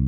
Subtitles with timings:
[0.00, 0.06] Hey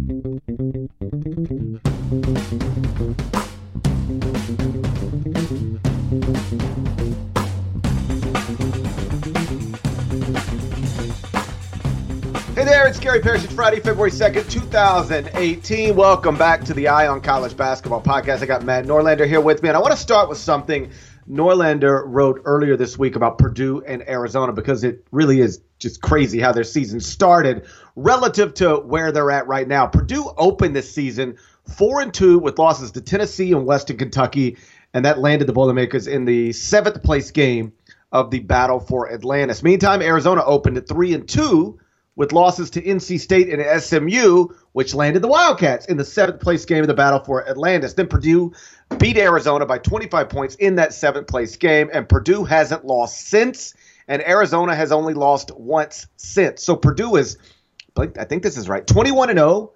[12.64, 13.44] there, it's Gary Parrish.
[13.44, 15.95] It's Friday, February 2nd, 2018.
[15.95, 18.43] Welcome back to the Eye on College Basketball podcast.
[18.43, 20.91] I got Matt Norlander here with me, and I want to start with something
[21.33, 26.39] Norlander wrote earlier this week about Purdue and Arizona because it really is just crazy
[26.41, 29.87] how their season started relative to where they're at right now.
[29.87, 31.39] Purdue opened this season
[31.77, 34.58] 4 and 2 with losses to Tennessee and Western Kentucky,
[34.92, 37.72] and that landed the Boilermakers in the seventh place game
[38.12, 39.62] of the battle for Atlantis.
[39.62, 41.78] Meantime, Arizona opened at 3 and 2
[42.14, 46.64] with losses to NC State and SMU, which landed the Wildcats in the seventh place
[46.64, 47.94] game of the battle for Atlantis.
[47.94, 48.52] Then Purdue
[48.98, 53.74] beat Arizona by 25 points in that seventh place game, and Purdue hasn't lost since,
[54.08, 56.62] and Arizona has only lost once since.
[56.62, 57.38] So Purdue is,
[57.96, 59.72] I think this is right, 21 and 0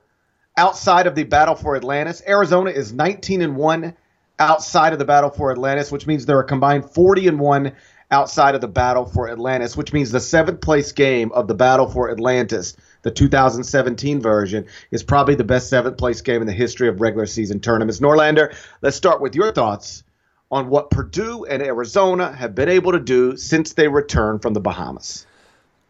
[0.59, 2.23] outside of the battle for Atlantis.
[2.26, 3.95] Arizona is 19 and 1
[4.38, 7.73] outside of the battle for Atlantis, which means they're a combined 40 and 1
[8.10, 11.88] outside of the battle for Atlantis, which means the seventh place game of the battle
[11.88, 16.88] for Atlantis, the 2017 version, is probably the best seventh place game in the history
[16.88, 18.01] of regular season tournaments.
[18.01, 20.04] Norlander, let's start with your thoughts
[20.51, 24.60] on what Purdue and Arizona have been able to do since they returned from the
[24.60, 25.26] Bahamas.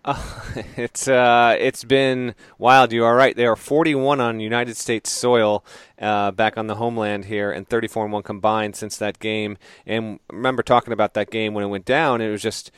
[0.07, 0.23] Uh,
[0.77, 2.93] it's uh, it's been wild.
[2.93, 3.37] You are right.
[3.37, 5.65] They are 41 on United States soil
[6.01, 9.59] uh, back on the homeland here, and 34 and one combined since that game.
[9.85, 12.21] And remember talking about that game when it went down.
[12.21, 12.71] It was just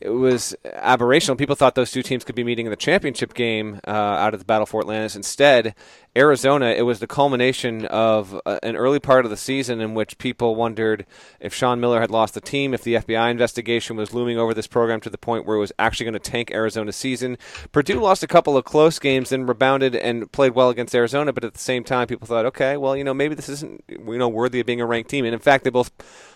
[0.00, 1.36] it was aberrational.
[1.36, 4.40] People thought those two teams could be meeting in the championship game uh, out of
[4.40, 5.16] the Battle for Atlantis.
[5.16, 5.74] Instead,
[6.16, 10.18] Arizona, it was the culmination of uh, an early part of the season in which
[10.18, 11.06] people wondered
[11.38, 14.66] if Sean Miller had lost the team, if the FBI investigation was looming over this
[14.66, 17.38] program to the point where it was actually going to tank Arizona's season.
[17.70, 21.44] Purdue lost a couple of close games, then rebounded and played well against Arizona, but
[21.44, 24.28] at the same time, people thought, okay, well, you know, maybe this isn't you know
[24.28, 25.24] worthy of being a ranked team.
[25.24, 25.92] And in fact, they both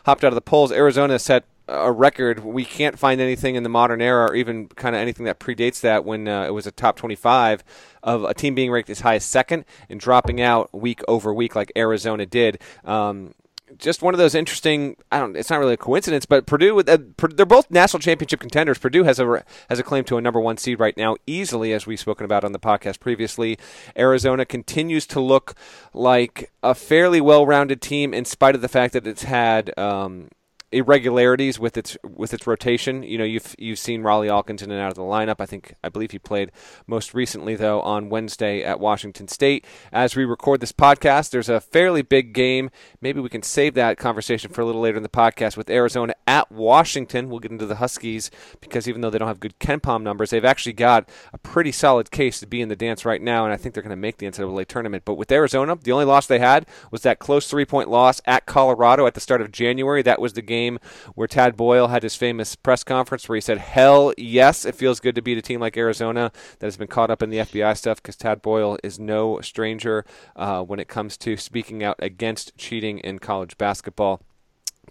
[0.06, 0.70] hopped out of the polls.
[0.70, 2.44] Arizona set a record.
[2.44, 5.80] We can't find anything in the modern era, or even kind of anything that predates
[5.80, 7.64] that, when uh, it was a top 25
[8.02, 11.54] of a team being ranked as high as second and dropping out week over week,
[11.54, 12.60] like Arizona did.
[12.84, 13.34] Um,
[13.78, 14.96] just one of those interesting.
[15.10, 15.36] I don't.
[15.36, 16.80] It's not really a coincidence, but Purdue.
[16.80, 16.98] Uh,
[17.30, 18.78] they're both national championship contenders.
[18.78, 21.86] Purdue has a has a claim to a number one seed right now, easily, as
[21.86, 23.58] we've spoken about on the podcast previously.
[23.96, 25.54] Arizona continues to look
[25.92, 29.76] like a fairly well-rounded team, in spite of the fact that it's had.
[29.78, 30.28] Um,
[30.74, 33.02] irregularities with its with its rotation.
[33.02, 35.36] You know, you've you've seen Rawle Alkins in and out of the lineup.
[35.38, 36.50] I think I believe he played
[36.86, 39.64] most recently though on Wednesday at Washington State.
[39.92, 42.70] As we record this podcast, there's a fairly big game.
[43.00, 46.14] Maybe we can save that conversation for a little later in the podcast with Arizona
[46.26, 47.28] at Washington.
[47.28, 48.30] We'll get into the Huskies
[48.60, 52.10] because even though they don't have good KenPom numbers, they've actually got a pretty solid
[52.10, 54.18] case to be in the dance right now, and I think they're going to make
[54.18, 55.04] the NCAA tournament.
[55.04, 58.46] But with Arizona, the only loss they had was that close three point loss at
[58.46, 60.02] Colorado at the start of January.
[60.02, 60.78] That was the game game
[61.14, 65.00] where Tad Boyle had his famous press conference where he said, Hell yes, it feels
[65.00, 67.76] good to beat a team like Arizona that has been caught up in the FBI
[67.76, 70.04] stuff because Tad Boyle is no stranger
[70.36, 74.20] uh, when it comes to speaking out against cheating in college basketball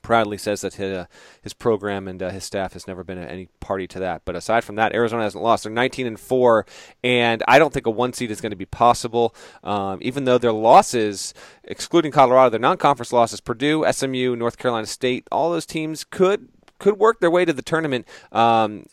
[0.02, 1.06] proudly says that his, uh,
[1.42, 4.24] his program and uh, his staff has never been any party to that.
[4.26, 5.64] But aside from that, Arizona hasn't lost.
[5.64, 6.66] They're 19 and four,
[7.04, 9.36] and I don't think a one seed is going to be possible.
[9.64, 11.34] Um, even though their losses,
[11.64, 16.50] excluding Colorado, their non-conference losses, Purdue, SMU, North Carolina State, all those teams could
[16.80, 18.06] could work their way to the tournament.
[18.32, 18.86] Um,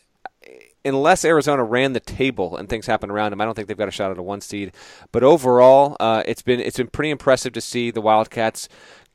[0.83, 3.87] unless Arizona ran the table and things happen around them, I don't think they've got
[3.87, 4.71] a shot at a one seed.
[5.11, 8.69] But overall, uh, it's been it's been pretty impressive to see the Wildcats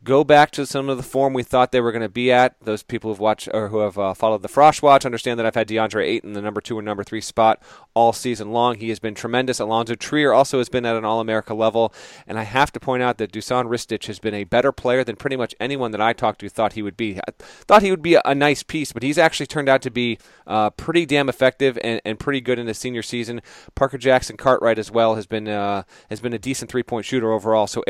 [0.07, 2.55] go back to some of the form we thought they were going to be at.
[2.63, 5.57] Those people who've watched or who have uh, followed the Frosh Watch understand that I've
[5.57, 7.61] had DeAndre Ayton in the number two and number three spot
[7.93, 8.77] all season long.
[8.77, 9.59] He has been tremendous.
[9.59, 11.93] Alonzo Trier also has been at an All America level,
[12.27, 15.17] and I have to point out that Dusan Ristic has been a better player than
[15.17, 17.19] pretty much anyone that I talked to thought he would be.
[17.19, 19.91] I thought he would be a, a nice piece, but he's actually turned out to
[19.91, 23.43] be uh, pretty damn effective and, and pretty good in his senior season.
[23.75, 27.33] Parker Jackson Cartwright as well has been uh, has been a decent three point shooter
[27.33, 27.67] overall.
[27.67, 27.83] So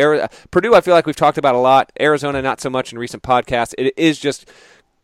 [0.51, 1.93] Purdue, I feel like we've talked about a lot.
[2.06, 3.75] Arizona, not so much in recent podcasts.
[3.76, 4.49] It is just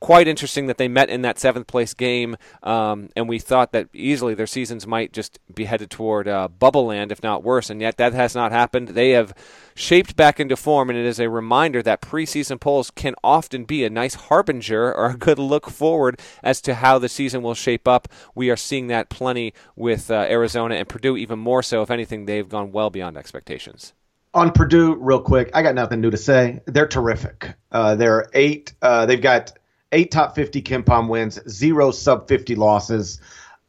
[0.03, 3.89] quite interesting that they met in that seventh place game, um, and we thought that
[3.95, 7.81] easily their seasons might just be headed toward uh, bubble land, if not worse, and
[7.81, 8.89] yet that has not happened.
[8.89, 9.33] They have
[9.77, 13.85] shaped back into form, and it is a reminder that preseason polls can often be
[13.85, 17.87] a nice harbinger or a good look forward as to how the season will shape
[17.87, 18.09] up.
[18.35, 21.81] We are seeing that plenty with uh, Arizona and Purdue, even more so.
[21.81, 23.93] If anything, they've gone well beyond expectations
[24.35, 26.61] on Purdue, real quick, I got nothing new to say.
[26.67, 27.55] They're terrific.
[27.71, 28.73] Uh, they're eight.
[28.81, 29.53] Uh, they've got
[29.91, 33.21] eight top 50 KenPom wins, zero sub 50 losses.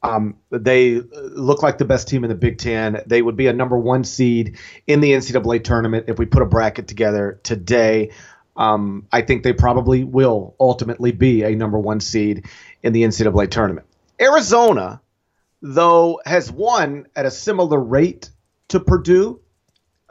[0.02, 3.02] Um, they look like the best team in the Big Ten.
[3.06, 6.46] They would be a number one seed in the NCAA tournament if we put a
[6.46, 8.12] bracket together today.
[8.56, 12.46] Um, I think they probably will ultimately be a number one seed
[12.84, 13.88] in the NCAA tournament.
[14.20, 15.02] Arizona,
[15.62, 18.30] though, has won at a similar rate
[18.70, 19.40] to Purdue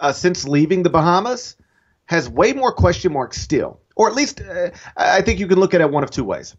[0.02, 1.56] uh, since leaving the Bahamas,
[2.04, 3.81] has way more question marks still.
[3.96, 6.56] Or at least uh, I think you can look at it one of two ways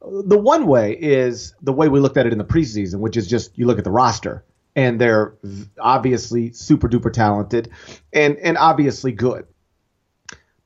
[0.00, 3.26] the one way is the way we looked at it in the preseason, which is
[3.26, 4.44] just you look at the roster
[4.76, 5.34] and they're
[5.78, 7.70] obviously super duper talented
[8.12, 9.46] and and obviously good.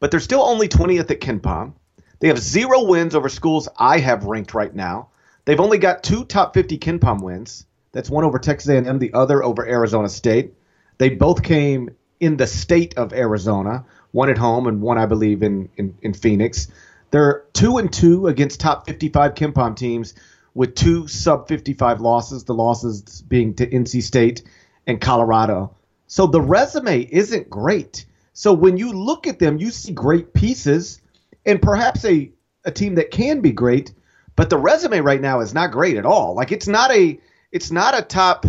[0.00, 1.75] But they're still only 20th at KenPom.
[2.19, 5.09] They have zero wins over schools I have ranked right now.
[5.44, 7.67] They've only got two top 50 KenPom wins.
[7.93, 10.55] That's one over Texas A&M, the other over Arizona State.
[10.99, 11.91] They both came
[12.21, 16.15] in the state of Arizona, one at home and one, I believe, in, in, in
[16.15, 16.69] Phoenix.
[17.11, 20.15] They're two and two against top 55 KenPom teams
[20.55, 22.44] with two sub 55 losses.
[22.44, 24.43] The losses being to NC State
[24.87, 25.75] and Colorado.
[26.06, 28.06] So the resume isn't great.
[28.35, 31.00] So when you look at them, you see great pieces
[31.44, 32.31] and perhaps a,
[32.65, 33.93] a team that can be great,
[34.37, 36.35] but the resume right now is not great at all.
[36.35, 37.19] Like it's not a
[37.50, 38.47] it's not a top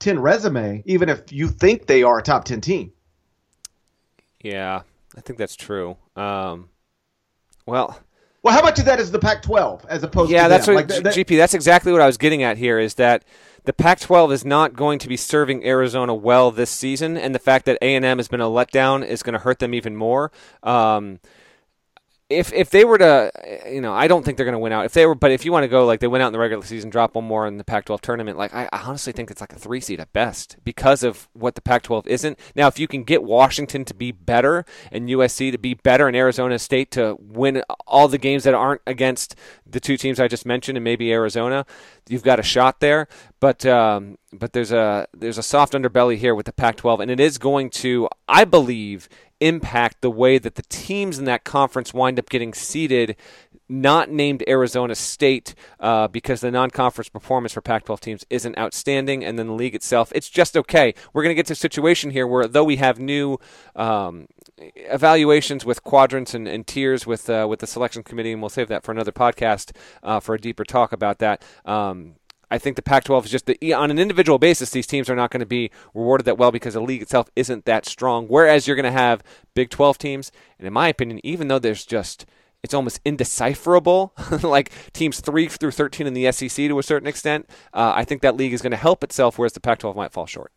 [0.00, 2.92] 10 resume even if you think they are a top 10 team.
[4.42, 4.82] Yeah,
[5.16, 5.96] I think that's true.
[6.14, 6.68] Um,
[7.66, 7.98] well,
[8.42, 10.30] well, how much of that is the Pac-12 as opposed?
[10.30, 10.76] Yeah, to that's them?
[10.76, 11.36] what like, that, GP.
[11.36, 12.78] That's exactly what I was getting at here.
[12.78, 13.24] Is that
[13.64, 17.66] the Pac-12 is not going to be serving Arizona well this season, and the fact
[17.66, 20.30] that A&M has been a letdown is going to hurt them even more.
[20.62, 21.18] Um,
[22.30, 23.30] if if they were to,
[23.70, 24.84] you know, I don't think they're going to win out.
[24.84, 26.38] If they were, but if you want to go like they went out in the
[26.38, 29.40] regular season, drop one more in the Pac-12 tournament, like I, I honestly think it's
[29.40, 32.38] like a three seed at best because of what the Pac-12 isn't.
[32.54, 36.14] Now, if you can get Washington to be better and USC to be better and
[36.14, 39.34] Arizona State to win all the games that aren't against
[39.66, 41.64] the two teams I just mentioned and maybe Arizona,
[42.08, 43.08] you've got a shot there.
[43.40, 47.20] But um, but there's a there's a soft underbelly here with the Pac-12, and it
[47.20, 49.08] is going to, I believe,
[49.40, 53.16] impact the way that the teams in that conference wind up getting seeded
[53.68, 59.38] not named Arizona State uh, because the non-conference performance for Pac-12 teams isn't outstanding, and
[59.38, 60.94] then the league itself, it's just okay.
[61.12, 63.38] We're going to get to a situation here where, though we have new
[63.76, 68.48] um, evaluations with quadrants and, and tiers with uh, with the selection committee, and we'll
[68.48, 71.42] save that for another podcast uh, for a deeper talk about that.
[71.64, 72.14] Um,
[72.50, 74.70] I think the Pac-12 is just the, on an individual basis.
[74.70, 77.64] These teams are not going to be rewarded that well because the league itself isn't
[77.66, 78.26] that strong.
[78.26, 79.22] Whereas you're going to have
[79.54, 82.26] Big 12 teams, and in my opinion, even though there's just
[82.62, 84.12] it's almost indecipherable,
[84.42, 87.48] like teams three through 13 in the SEC to a certain extent.
[87.72, 90.26] Uh, I think that league is going to help itself, whereas the Pac-12 might fall
[90.26, 90.52] short.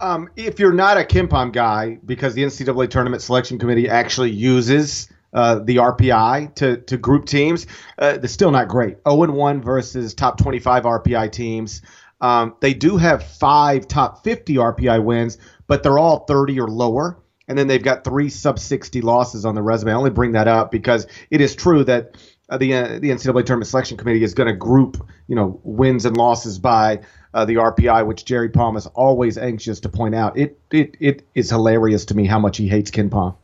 [0.00, 5.08] Um, if you're not a KenPom guy, because the NCAA tournament selection committee actually uses
[5.32, 7.66] uh, the RPI to to group teams.
[7.98, 8.96] Uh, they're still not great.
[9.08, 11.82] 0 and 1 versus top 25 RPI teams.
[12.20, 17.18] Um, they do have five top 50 RPI wins, but they're all 30 or lower.
[17.48, 19.90] And then they've got three sub 60 losses on the resume.
[19.90, 22.16] I only bring that up because it is true that
[22.48, 26.04] uh, the uh, the NCAA tournament selection committee is going to group you know wins
[26.04, 27.00] and losses by
[27.32, 30.36] uh, the RPI, which Jerry Palm is always anxious to point out.
[30.36, 33.36] It it it is hilarious to me how much he hates KenPom.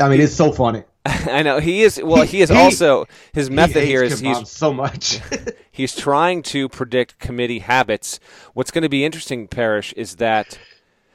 [0.00, 0.84] I mean, it's so funny.
[1.04, 2.00] I know he is.
[2.02, 5.20] Well, he, he is he, also his method here is he's so much.
[5.70, 8.18] he's trying to predict committee habits.
[8.54, 10.58] What's going to be interesting, Parrish, is that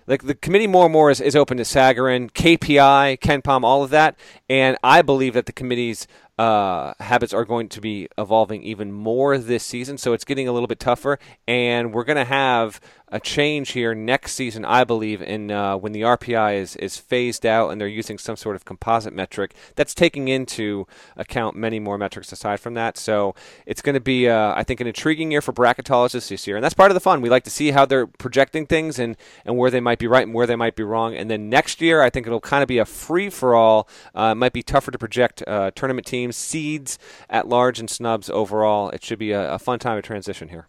[0.08, 3.90] like the committee more and more is, is open to Sagarin, KPI, KenPom, all of
[3.92, 4.18] that,
[4.50, 9.38] and I believe that the committee's uh, habits are going to be evolving even more
[9.38, 9.98] this season.
[9.98, 13.94] So it's getting a little bit tougher, and we're going to have a change here
[13.94, 17.88] next season, I believe, in uh, when the RPI is, is phased out and they're
[17.88, 20.88] using some sort of composite metric that's taking into
[21.18, 22.98] account many more metrics aside from that.
[22.98, 26.56] So it's going to be, uh, I think, an intriguing year for bracketologists this year,
[26.56, 27.22] and that's part of the fun.
[27.22, 30.26] We like to see how they're projecting things and, and where they might be right
[30.26, 31.14] and where they might be wrong.
[31.16, 33.90] And then next year, I think it'll kind of be a free for all.
[34.16, 36.98] Uh, it might be tougher to project uh, tournament teams, seeds
[37.30, 38.90] at large, and snubs overall.
[38.90, 40.68] It should be a, a fun time of transition here.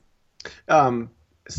[0.69, 1.11] Um,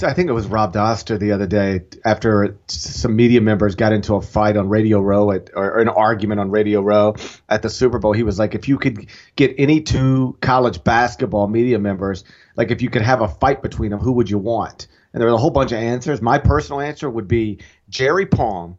[0.02, 4.16] I think it was Rob Doster the other day after some media members got into
[4.16, 7.16] a fight on Radio Row at, or an argument on Radio Row
[7.50, 8.14] at the Super Bowl.
[8.14, 12.24] He was like, if you could get any two college basketball media members,
[12.56, 14.88] like if you could have a fight between them, who would you want?
[15.12, 16.22] And there was a whole bunch of answers.
[16.22, 17.60] My personal answer would be
[17.90, 18.78] Jerry Palm,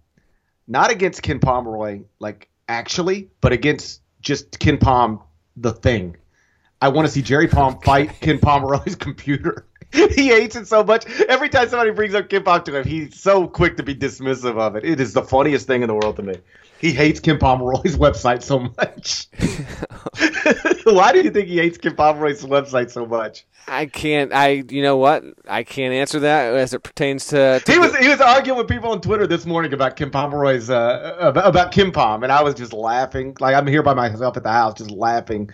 [0.67, 5.23] not against Ken Pomeroy, like actually, but against just KenPom,
[5.57, 6.17] the thing.
[6.81, 9.67] I want to see Jerry Palm fight Ken Pomeroy's computer.
[9.95, 11.07] he hates it so much.
[11.29, 14.75] Every time somebody brings up KenPom to him, he's so quick to be dismissive of
[14.75, 14.85] it.
[14.85, 16.35] It is the funniest thing in the world to me.
[16.81, 19.29] He hates Ken Pomeroy's website so much.
[20.85, 23.47] Why do you think he hates Ken Pomeroy's website so much?
[23.69, 24.33] I can't.
[24.33, 25.25] I you know what?
[25.49, 27.61] I can't answer that as it pertains to.
[27.65, 30.69] to he was he was arguing with people on Twitter this morning about Ken Pomeroy's
[30.69, 33.37] uh, about, about KenPom, and I was just laughing.
[33.41, 35.51] Like I'm here by myself at the house, just laughing.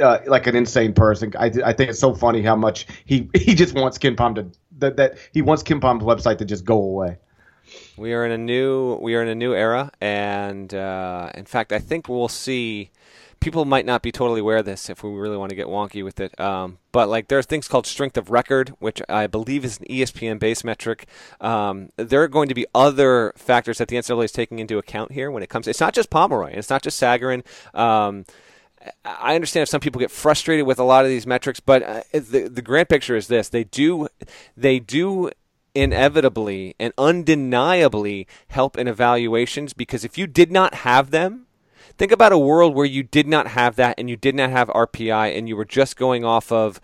[0.00, 1.32] Uh, like an insane person.
[1.38, 4.46] I, I think it's so funny how much he, he just wants KenPom to
[4.78, 7.16] that, that he wants KenPom's website to just go away.
[7.96, 11.72] We are in a new we are in a new era, and uh, in fact,
[11.72, 12.90] I think we'll see.
[13.40, 16.04] People might not be totally aware of this if we really want to get wonky
[16.04, 16.38] with it.
[16.38, 20.38] Um, but like there's things called strength of record, which I believe is an ESPN
[20.38, 21.06] base metric.
[21.40, 25.12] Um, there are going to be other factors that the NCAA is taking into account
[25.12, 25.66] here when it comes.
[25.66, 26.52] It's not just Pomeroy.
[26.52, 27.42] It's not just Sagarin.
[27.74, 28.26] Um,
[29.04, 32.02] I understand if some people get frustrated with a lot of these metrics, but uh,
[32.12, 34.08] the the grand picture is this: they do
[34.56, 35.30] they do
[35.74, 41.46] inevitably and undeniably help in evaluations because if you did not have them,
[41.96, 44.68] think about a world where you did not have that and you did not have
[44.68, 46.80] RPI and you were just going off of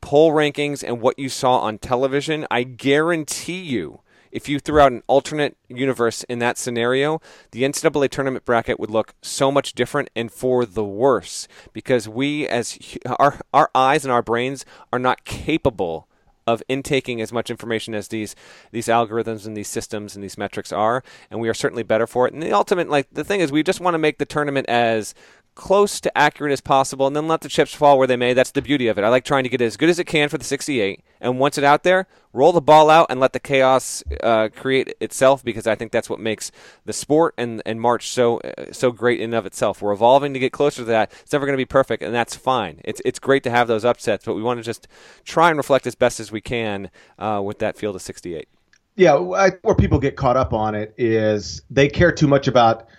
[0.00, 2.46] poll rankings and what you saw on television.
[2.50, 4.00] I guarantee you
[4.32, 7.20] if you threw out an alternate universe in that scenario,
[7.52, 12.48] the NCAA tournament bracket would look so much different and for the worse because we,
[12.48, 12.78] as
[13.18, 16.08] our our eyes and our brains, are not capable
[16.46, 18.34] of intaking as much information as these
[18.72, 22.26] these algorithms and these systems and these metrics are, and we are certainly better for
[22.26, 22.32] it.
[22.32, 25.14] And the ultimate, like the thing is, we just want to make the tournament as
[25.54, 28.32] close to accurate as possible and then let the chips fall where they may.
[28.32, 29.04] That's the beauty of it.
[29.04, 31.04] I like trying to get as good as it can for the 68.
[31.22, 34.94] And once it's out there, roll the ball out and let the chaos uh, create
[35.00, 36.52] itself because I think that's what makes
[36.84, 39.80] the sport and, and March so uh, so great in and of itself.
[39.80, 41.12] We're evolving to get closer to that.
[41.22, 42.80] It's never going to be perfect, and that's fine.
[42.84, 44.88] It's, it's great to have those upsets, but we want to just
[45.24, 48.48] try and reflect as best as we can uh, with that field of 68.
[48.96, 52.88] Yeah, I, where people get caught up on it is they care too much about–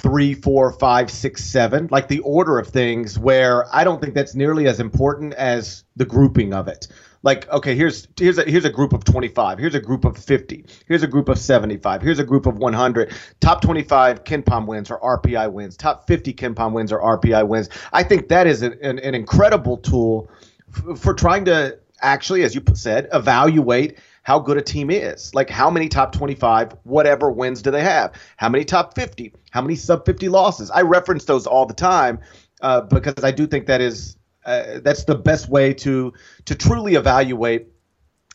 [0.00, 4.34] three, four, five, six, seven, like the order of things, where I don't think that's
[4.34, 6.88] nearly as important as the grouping of it.
[7.22, 10.64] Like, okay, here's here's a here's a group of 25, here's a group of 50,
[10.86, 13.12] here's a group of 75, here's a group of 100.
[13.40, 15.76] Top 25 KenPom wins or RPI wins.
[15.76, 17.68] Top 50 KenPom wins or RPI wins.
[17.92, 20.30] I think that is an, an, an incredible tool
[20.74, 25.34] f- for trying to actually, as you said, evaluate how good a team is.
[25.34, 28.14] Like how many top 25, whatever wins do they have?
[28.36, 29.34] How many top 50?
[29.50, 30.70] How many sub 50 losses?
[30.70, 32.20] I reference those all the time
[32.62, 34.16] uh, because I do think that is
[34.50, 36.12] uh, that's the best way to
[36.46, 37.68] to truly evaluate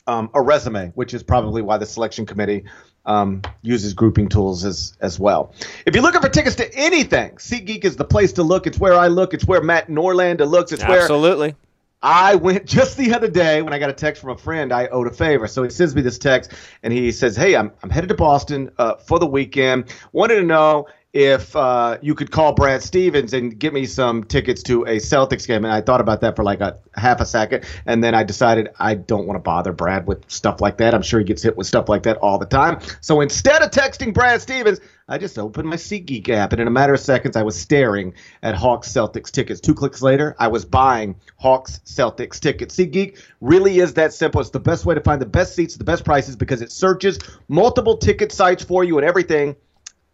[0.07, 2.63] um, a resume, which is probably why the selection committee
[3.05, 5.53] um, uses grouping tools as as well.
[5.86, 8.67] If you're looking for tickets to anything, SeatGeek is the place to look.
[8.67, 9.34] It's where I look.
[9.34, 10.72] It's where Matt Norlander looks.
[10.72, 10.89] It's Absolutely.
[10.89, 11.55] where Absolutely.
[12.01, 14.72] I went just the other day when I got a text from a friend.
[14.72, 16.51] I owed a favor, so he sends me this text
[16.84, 19.93] and he says, "Hey, I'm I'm headed to Boston uh, for the weekend.
[20.12, 24.62] Wanted to know if uh, you could call Brad Stevens and get me some tickets
[24.63, 25.63] to a Celtics game.
[25.63, 28.67] And I thought about that for like a half a second, and then I decided
[28.79, 30.93] I don't want to bother Brad with stuff like that.
[30.93, 32.81] I'm sure he gets hit with stuff like that all the time.
[33.00, 36.72] So instead of texting Brad Stevens, I just opened my SeatGeek app, and in a
[36.72, 39.62] matter of seconds, I was staring at Hawks Celtics tickets.
[39.62, 42.75] Two clicks later, I was buying Hawks Celtics tickets.
[42.75, 44.41] SeatGeek really is that simple.
[44.41, 47.19] It's the best way to find the best seats, the best prices, because it searches
[47.48, 49.55] multiple ticket sites for you and everything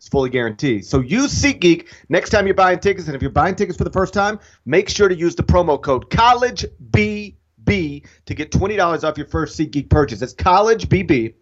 [0.02, 0.84] it's fully guaranteed.
[0.84, 3.06] So use SeatGeek next time you're buying tickets.
[3.06, 5.80] And if you're buying tickets for the first time, make sure to use the promo
[5.80, 7.36] code CollegeBB
[8.26, 10.20] to get $20 off your first SeatGeek purchase.
[10.20, 11.36] That's CollegeBB,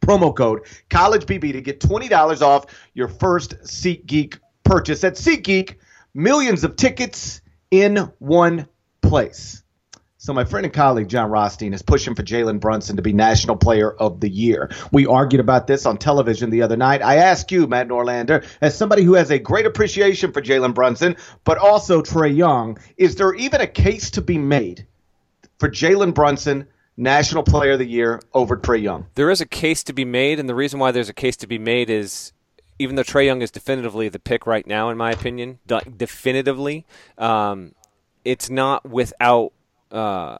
[0.00, 5.04] promo code CollegeBB to get $20 off your first SeatGeek purchase.
[5.04, 5.76] At SeatGeek,
[6.12, 7.40] millions of tickets
[7.70, 8.66] in one
[9.00, 9.61] place.
[10.24, 13.56] So my friend and colleague Jon Rothstein is pushing for Jalen Brunson to be National
[13.56, 14.70] Player of the Year.
[14.92, 17.02] We argued about this on television the other night.
[17.02, 21.16] I ask you, Matt Norlander, as somebody who has a great appreciation for Jalen Brunson,
[21.42, 24.86] but also Trae Young, is there even a case to be made
[25.58, 29.06] for Jalen Brunson National Player of the Year over Trae Young?
[29.16, 31.48] There is a case to be made, and the reason why there's a case to
[31.48, 32.32] be made is
[32.78, 36.86] even though Trae Young is definitively the pick right now, in my opinion, definitively,
[37.18, 37.74] um,
[38.24, 39.52] it's not without
[39.92, 40.38] uh,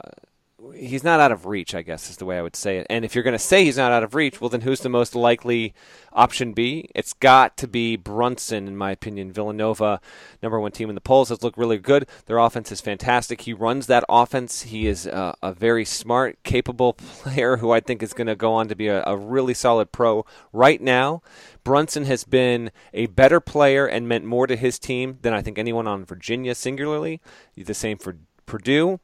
[0.75, 2.87] he's not out of reach, I guess is the way I would say it.
[2.89, 4.89] And if you're going to say he's not out of reach, well, then who's the
[4.89, 5.73] most likely
[6.11, 6.89] option B?
[6.95, 9.31] It's got to be Brunson, in my opinion.
[9.31, 9.99] Villanova,
[10.41, 12.07] number one team in the polls, has looked really good.
[12.25, 13.41] Their offense is fantastic.
[13.41, 14.63] He runs that offense.
[14.63, 18.53] He is a, a very smart, capable player who I think is going to go
[18.53, 20.25] on to be a, a really solid pro.
[20.51, 21.21] Right now,
[21.63, 25.57] Brunson has been a better player and meant more to his team than I think
[25.57, 27.21] anyone on Virginia singularly.
[27.55, 28.99] The same for Purdue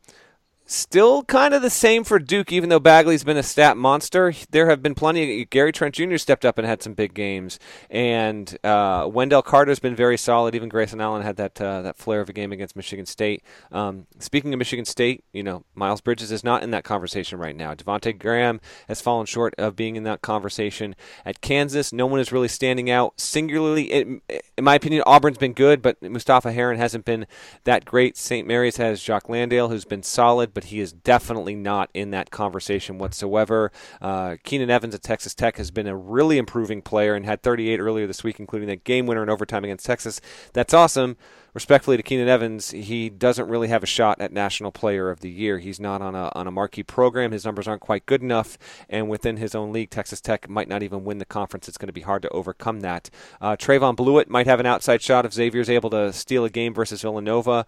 [0.72, 4.36] Still kind of the same for Duke, even though Bagley's been a stat monster.
[4.52, 5.42] There have been plenty.
[5.42, 6.18] Of, Gary Trent Jr.
[6.18, 7.58] stepped up and had some big games,
[7.90, 10.54] and uh, Wendell Carter's been very solid.
[10.54, 13.42] Even Grayson Allen had that uh, that flair of a game against Michigan State.
[13.72, 17.56] Um, speaking of Michigan State, you know Miles Bridges is not in that conversation right
[17.56, 17.74] now.
[17.74, 20.96] Devonte Graham has fallen short of being in that conversation.
[21.26, 23.20] At Kansas, no one is really standing out.
[23.20, 24.22] Singularly, in
[24.62, 27.26] my opinion, Auburn's been good, but Mustapha Heron hasn't been
[27.64, 28.18] that great.
[28.18, 28.46] St.
[28.48, 32.98] Mary's has Jock Landale, who's been solid but he is definitely not in that conversation
[32.98, 33.72] whatsoever.
[34.02, 37.80] Uh, Keenan Evans at Texas Tech has been a really improving player and had 38
[37.80, 40.20] earlier this week, including that game winner in overtime against Texas.
[40.52, 41.16] That's awesome
[41.54, 45.30] respectfully to Keenan Evans, he doesn't really have a shot at National Player of the
[45.30, 45.60] Year.
[45.60, 47.32] He's not on a on a marquee program.
[47.32, 48.58] His numbers aren't quite good enough,
[48.90, 51.68] and within his own league, Texas Tech might not even win the conference.
[51.68, 53.10] It's going to be hard to overcome that.
[53.42, 56.74] Uh, Trevon Bluiett might have an outside shot if Xavier's able to steal a game
[56.74, 57.66] versus Villanova,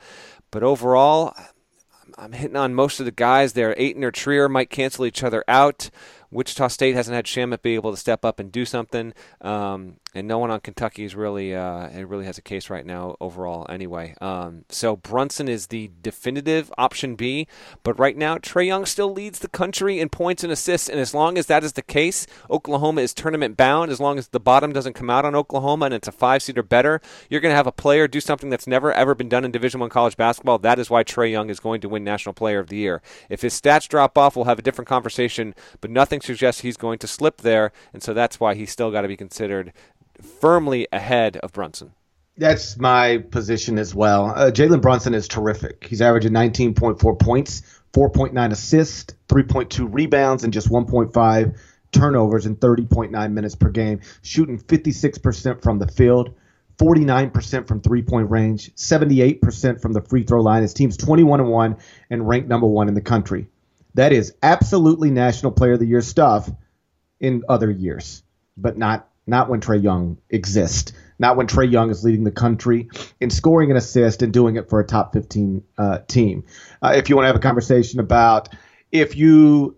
[0.52, 1.34] but overall.
[2.18, 3.76] I'm hitting on most of the guys there.
[3.78, 5.90] Ayton or Trier might cancel each other out.
[6.32, 10.28] Wichita State hasn't had Shamet be able to step up and do something, um, and
[10.28, 13.66] no one on Kentucky is really uh, it really has a case right now overall.
[13.70, 17.48] Anyway, um, so Brunson is the definitive option B,
[17.84, 21.14] but right now Trae Young still leads the country in points and assists, and as
[21.14, 23.92] long as that is the case, Oklahoma is tournament bound.
[23.92, 26.58] As long as the bottom doesn't come out on Oklahoma and it's a five seed
[26.58, 29.46] or better, you're going to have a player do something that's never ever been done
[29.46, 30.58] in Division One college basketball.
[30.60, 33.02] That is why Trae Young is going to win National Player of the Year.
[33.30, 37.00] If his stats drop off, we'll have a different conversation, but nothing suggests he's going
[37.00, 39.72] to slip there, and so that's why he's still got to be considered
[40.22, 41.92] firmly ahead of Brunson.
[42.38, 44.28] That's my position as well.
[44.28, 45.86] Uh, Jalen Brunson is terrific.
[45.88, 47.62] He's averaging 19.4 points,
[47.94, 51.58] 4.9 assists, 3.2 rebounds, and just 1.5
[51.92, 56.34] turnovers in 30.9 minutes per game, shooting 56% from the field.
[56.78, 60.64] 49% from three point range, 78% from the free throw line.
[60.64, 61.78] His team's 21 and 1
[62.10, 63.50] and ranked number one in the country.
[63.94, 66.50] That is absolutely National Player of the Year stuff
[67.20, 68.24] in other years,
[68.58, 70.94] but not not when Trae Young exists.
[71.20, 74.70] Not when Trae Young is leading the country in scoring an assist and doing it
[74.70, 76.46] for a top 15 uh, team.
[76.82, 78.50] Uh, if you want to have a conversation about
[78.92, 79.78] if you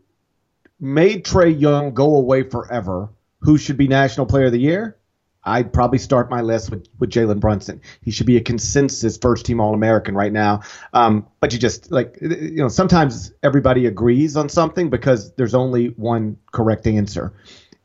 [0.80, 3.10] made Trae Young go away forever,
[3.40, 4.98] who should be National Player of the Year?
[5.46, 7.82] I'd probably start my list with, with Jalen Brunson.
[8.02, 10.62] He should be a consensus first team All American right now.
[10.94, 15.88] Um, but you just like you know sometimes everybody agrees on something because there's only
[15.88, 17.34] one correct answer,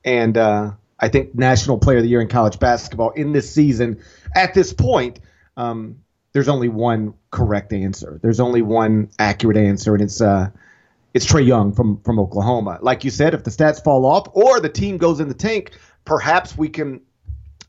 [0.04, 4.02] and uh, I think National Player of the Year in college basketball in this season
[4.34, 5.20] at this point.
[5.56, 5.98] Um,
[6.32, 8.18] there's only one correct answer.
[8.22, 10.50] There's only one accurate answer, and it's uh,
[11.14, 12.78] it's Trae Young from from Oklahoma.
[12.82, 15.72] Like you said, if the stats fall off or the team goes in the tank,
[16.04, 17.00] perhaps we can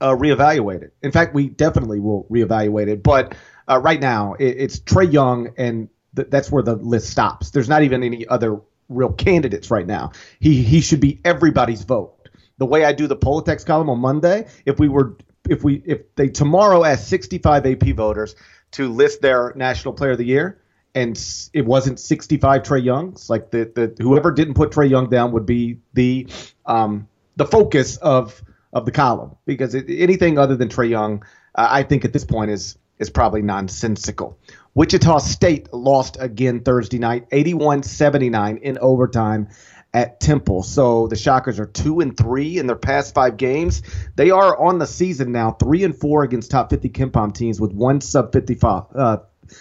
[0.01, 0.93] uh, reevaluate it.
[1.01, 3.03] In fact, we definitely will reevaluate it.
[3.03, 3.35] But
[3.67, 7.51] uh, right now, it, it's Trae Young, and th- that's where the list stops.
[7.51, 10.11] There's not even any other real candidates right now.
[10.39, 12.18] He he should be everybody's vote.
[12.60, 15.17] The way I do the Poll Attacks column on Monday, if we were
[15.50, 18.36] if we if they tomorrow asked 65 AP voters
[18.72, 20.62] to list their National Player of the Year,
[20.93, 21.19] and
[21.54, 25.45] it wasn't 65 Trae Youngs, like the the whoever didn't put Trae Young down would
[25.45, 26.28] be the
[26.65, 28.43] um the focus of
[28.74, 31.24] of the column because it, anything other than Trae Young,
[31.56, 34.38] uh, I think at this point is is probably nonsensical.
[34.76, 39.48] Wichita State lost again Thursday night, 81-79 in overtime
[39.93, 40.63] at Temple.
[40.63, 43.82] So the Shockers are two and three in their past five games.
[44.15, 47.73] They are on the season now, three and four against top 50 KenPom teams with
[47.73, 49.17] one sub 55 uh,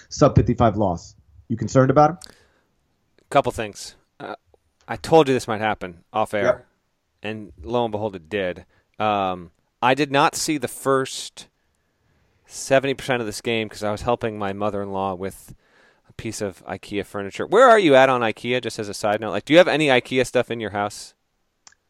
[0.08, 1.14] sub 55 loss.
[1.48, 2.34] You concerned about them?
[3.20, 3.96] A couple things.
[4.20, 4.34] Uh,
[4.86, 6.66] I told you this might happen off air, yep.
[7.22, 8.66] and lo and behold, it did.
[8.98, 11.46] Um, I did not see the first
[12.48, 15.54] 70% of this game because I was helping my mother in law with
[16.18, 17.46] piece of IKEA furniture.
[17.46, 19.30] Where are you at on IKEA, just as a side note?
[19.30, 21.14] Like, do you have any IKEA stuff in your house?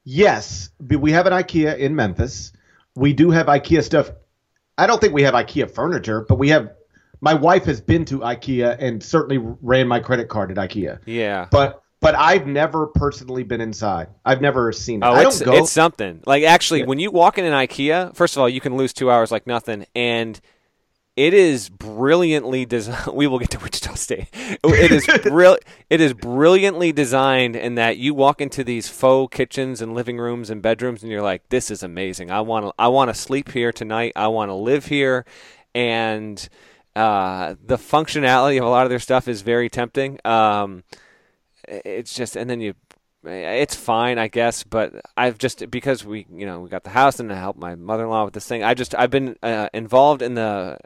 [0.04, 0.70] Yes.
[0.78, 2.52] We have an IKEA in Memphis.
[2.94, 4.10] We do have IKEA stuff.
[4.76, 6.70] I don't think we have IKEA furniture, but we have.
[7.20, 11.00] My wife has been to IKEA and certainly ran my credit card at IKEA.
[11.04, 11.48] Yeah.
[11.50, 14.08] But but I've never personally been inside.
[14.24, 15.06] I've never seen it.
[15.06, 15.58] Oh, I it's, don't go.
[15.58, 16.22] It's something.
[16.26, 16.86] Like actually, yeah.
[16.86, 19.46] when you walk in an IKEA, first of all, you can lose two hours like
[19.46, 20.40] nothing, and
[21.18, 23.12] it is brilliantly designed.
[23.12, 24.28] We will get to Wichita State.
[24.32, 25.58] It is brill-
[25.90, 30.48] It is brilliantly designed in that you walk into these faux kitchens and living rooms
[30.48, 32.30] and bedrooms, and you're like, "This is amazing.
[32.30, 32.72] I want to.
[32.78, 34.12] I want to sleep here tonight.
[34.14, 35.24] I want to live here,"
[35.74, 36.48] and
[36.94, 40.20] uh, the functionality of a lot of their stuff is very tempting.
[40.24, 40.84] Um,
[41.66, 42.74] it's just and then you
[43.24, 47.18] it's fine i guess but i've just because we you know we got the house
[47.18, 50.34] and i helped my mother-in-law with this thing i just i've been uh, involved in
[50.34, 50.78] the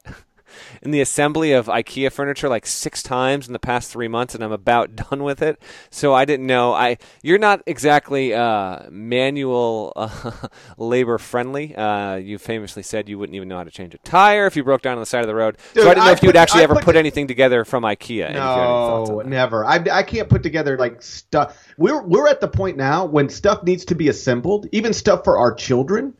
[0.83, 4.43] in the assembly of IKEA furniture like six times in the past three months, and
[4.43, 5.61] I'm about done with it.
[5.91, 6.73] So I didn't know.
[6.73, 10.33] I you're not exactly uh, manual uh,
[10.77, 11.75] labor friendly.
[11.75, 14.65] Uh, you famously said you wouldn't even know how to change a tire if you
[14.65, 15.59] broke down on the side of the road.
[15.75, 17.27] Dude, so I didn't know I if you would actually I ever put, put anything
[17.27, 18.33] together from IKEA.
[18.33, 19.65] No, never.
[19.65, 21.57] I, I can't put together like stuff.
[21.77, 25.39] We're we're at the point now when stuff needs to be assembled, even stuff for
[25.39, 26.15] our children.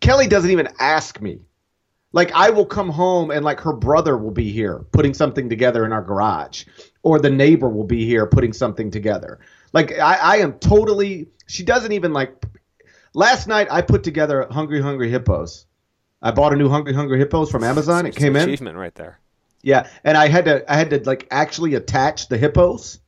[0.00, 1.40] Kelly doesn't even ask me.
[2.16, 5.84] Like I will come home and like her brother will be here putting something together
[5.84, 6.64] in our garage,
[7.02, 9.38] or the neighbor will be here putting something together.
[9.74, 11.28] Like I, I am totally.
[11.46, 12.42] She doesn't even like.
[13.12, 15.66] Last night I put together Hungry Hungry Hippos.
[16.22, 18.06] I bought a new Hungry Hungry Hippos from Amazon.
[18.06, 19.20] It came in achievement right there.
[19.60, 22.98] Yeah, and I had to I had to like actually attach the hippos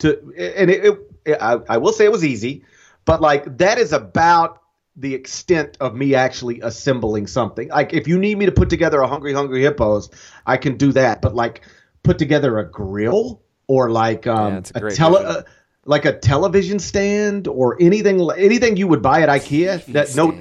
[0.00, 2.66] to, and it, it I, I will say it was easy,
[3.06, 4.60] but like that is about
[4.96, 7.68] the extent of me actually assembling something.
[7.68, 10.10] Like if you need me to put together a hungry hungry hippos,
[10.46, 11.20] I can do that.
[11.20, 11.62] But like
[12.02, 15.42] put together a grill or like um, yeah, a, a tele uh,
[15.84, 20.32] like a television stand or anything anything you would buy at IKEA that no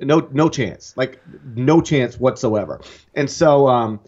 [0.00, 0.96] no no chance.
[0.96, 1.20] Like
[1.54, 2.80] no chance whatsoever.
[3.14, 4.00] And so um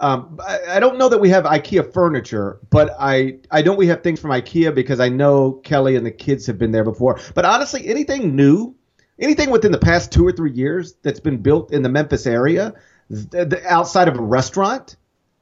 [0.00, 3.86] um, I, I, don't know that we have IKEA furniture, but I I know we
[3.88, 7.20] have things from IKEA because I know Kelly and the kids have been there before.
[7.34, 8.74] But honestly, anything new
[9.20, 12.74] anything within the past two or three years that's been built in the Memphis area,
[13.08, 14.96] the, the, outside of a restaurant,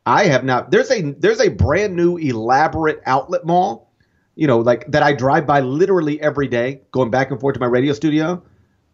[0.05, 0.71] I have not.
[0.71, 3.93] There's a there's a brand new elaborate outlet mall,
[4.35, 7.61] you know, like that I drive by literally every day, going back and forth to
[7.61, 8.43] my radio studio.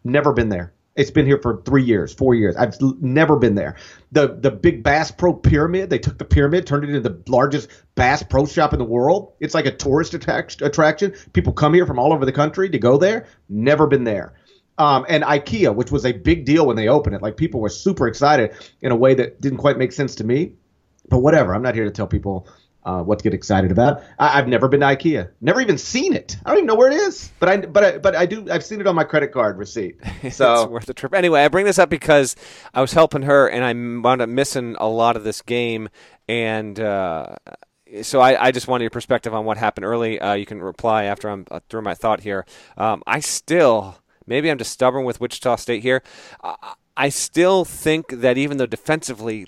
[0.03, 0.73] Never been there.
[0.95, 2.55] It's been here for three years, four years.
[2.55, 3.75] I've never been there.
[4.11, 5.89] The the big Bass Pro Pyramid.
[5.89, 9.33] They took the pyramid, turned it into the largest Bass Pro shop in the world.
[9.39, 11.13] It's like a tourist attraction.
[11.31, 13.27] People come here from all over the country to go there.
[13.47, 14.33] Never been there
[14.77, 17.21] um, and IKEA, which was a big deal when they opened it.
[17.21, 20.53] Like people were super excited in a way that didn't quite make sense to me.
[21.09, 22.47] But whatever, I'm not here to tell people
[22.83, 24.03] uh, what to get excited about.
[24.19, 26.37] I, have never been to IKEA, never even seen it.
[26.45, 27.31] I don't even know where it is.
[27.39, 28.47] But I, but I, but I do.
[28.51, 29.99] I've seen it on my credit card receipt.
[30.31, 31.13] So it's worth the trip.
[31.13, 32.35] Anyway, I bring this up because
[32.73, 35.89] I was helping her, and I wound up missing a lot of this game,
[36.27, 36.79] and.
[36.79, 37.35] Uh,
[38.01, 40.19] so I, I, just wanted your perspective on what happened early.
[40.19, 42.45] Uh, you can reply after I'm uh, through my thought here.
[42.77, 43.95] Um, I still
[44.27, 46.01] Maybe I'm just stubborn with Wichita State here.
[46.97, 49.47] I still think that even though defensively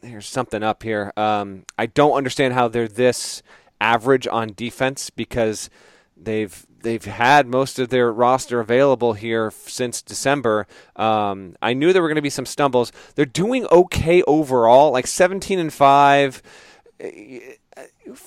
[0.00, 3.42] there's something up here, um, I don't understand how they're this
[3.80, 5.68] average on defense because
[6.16, 10.66] they've they've had most of their roster available here since December.
[10.94, 12.92] Um, I knew there were going to be some stumbles.
[13.14, 16.42] They're doing okay overall, like 17 and five.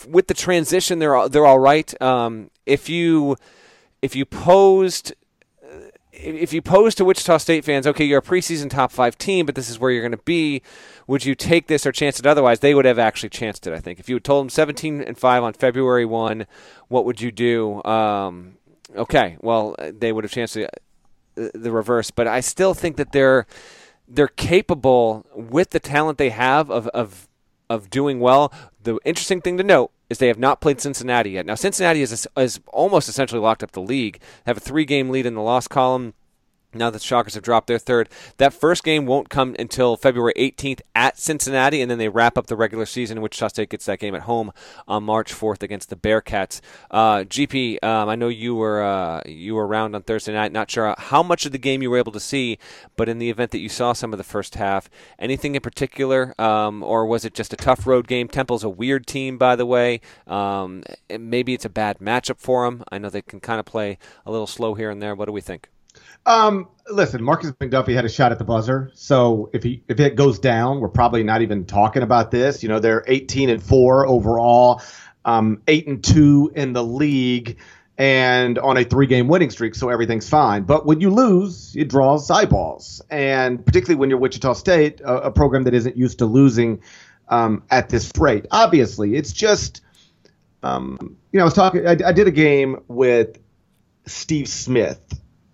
[0.07, 1.99] With the transition, they're they're all right.
[2.01, 3.37] Um, if you
[4.01, 5.13] if you posed
[6.19, 9.55] if you pose to Wichita State fans, okay, you're a preseason top five team, but
[9.55, 10.61] this is where you're going to be.
[11.05, 12.59] Would you take this or chance it otherwise?
[12.59, 13.73] They would have actually chanced it.
[13.73, 16.47] I think if you had told them 17 and five on February one,
[16.87, 17.83] what would you do?
[17.83, 18.57] Um,
[18.95, 23.45] okay, well, they would have chanced the, reverse, but I still think that they're
[24.07, 27.27] they're capable with the talent they have of of
[27.69, 28.51] of doing well.
[28.81, 31.45] The interesting thing to note is they have not played Cincinnati yet.
[31.45, 34.19] Now, Cincinnati is, is almost essentially locked up the league.
[34.45, 36.13] Have a three game lead in the loss column
[36.77, 38.09] now that the Shockers have dropped their third.
[38.37, 42.47] That first game won't come until February 18th at Cincinnati, and then they wrap up
[42.47, 44.51] the regular season, Wichita State gets that game at home
[44.87, 46.61] on March 4th against the Bearcats.
[46.91, 50.51] Uh, GP, um, I know you were uh, you were around on Thursday night.
[50.51, 52.57] Not sure how much of the game you were able to see,
[52.95, 56.39] but in the event that you saw some of the first half, anything in particular,
[56.39, 58.27] um, or was it just a tough road game?
[58.27, 60.01] Temple's a weird team, by the way.
[60.25, 62.83] Um, maybe it's a bad matchup for them.
[62.91, 65.15] I know they can kind of play a little slow here and there.
[65.15, 65.69] What do we think?
[66.27, 70.15] Um, listen, Markis McDuffie had a shot at the buzzer, so if he if it
[70.15, 72.61] goes down, we're probably not even talking about this.
[72.61, 74.81] You know, they're 18 and four overall,
[75.23, 77.57] um, eight and two in the league,
[77.97, 80.63] and on a three game winning streak, so everything's fine.
[80.63, 85.31] But when you lose, it draws eyeballs, and particularly when you're Wichita State, a, a
[85.31, 86.81] program that isn't used to losing
[87.29, 88.45] um, at this rate.
[88.51, 89.81] Obviously, it's just.
[90.61, 91.87] Um, you know, I was talking.
[91.87, 93.39] I, I did a game with
[94.07, 94.99] Steve Smith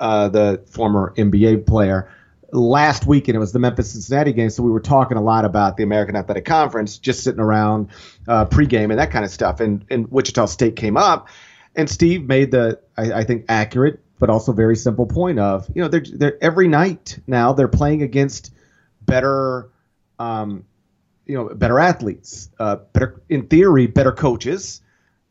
[0.03, 2.11] uh, the former NBA player,
[2.51, 4.49] last week, and it was the Memphis Cincinnati game.
[4.49, 7.89] So we were talking a lot about the American Athletic Conference, just sitting around
[8.27, 9.61] uh, pregame and that kind of stuff.
[9.61, 11.29] And, and Wichita State came up,
[11.73, 15.81] and Steve made the, I, I think, accurate but also very simple point of, you
[15.81, 18.53] know, they're, they're every night now they're playing against
[19.01, 19.69] better,
[20.17, 20.63] um,
[21.25, 24.81] you know, better athletes, uh, better in theory, better coaches.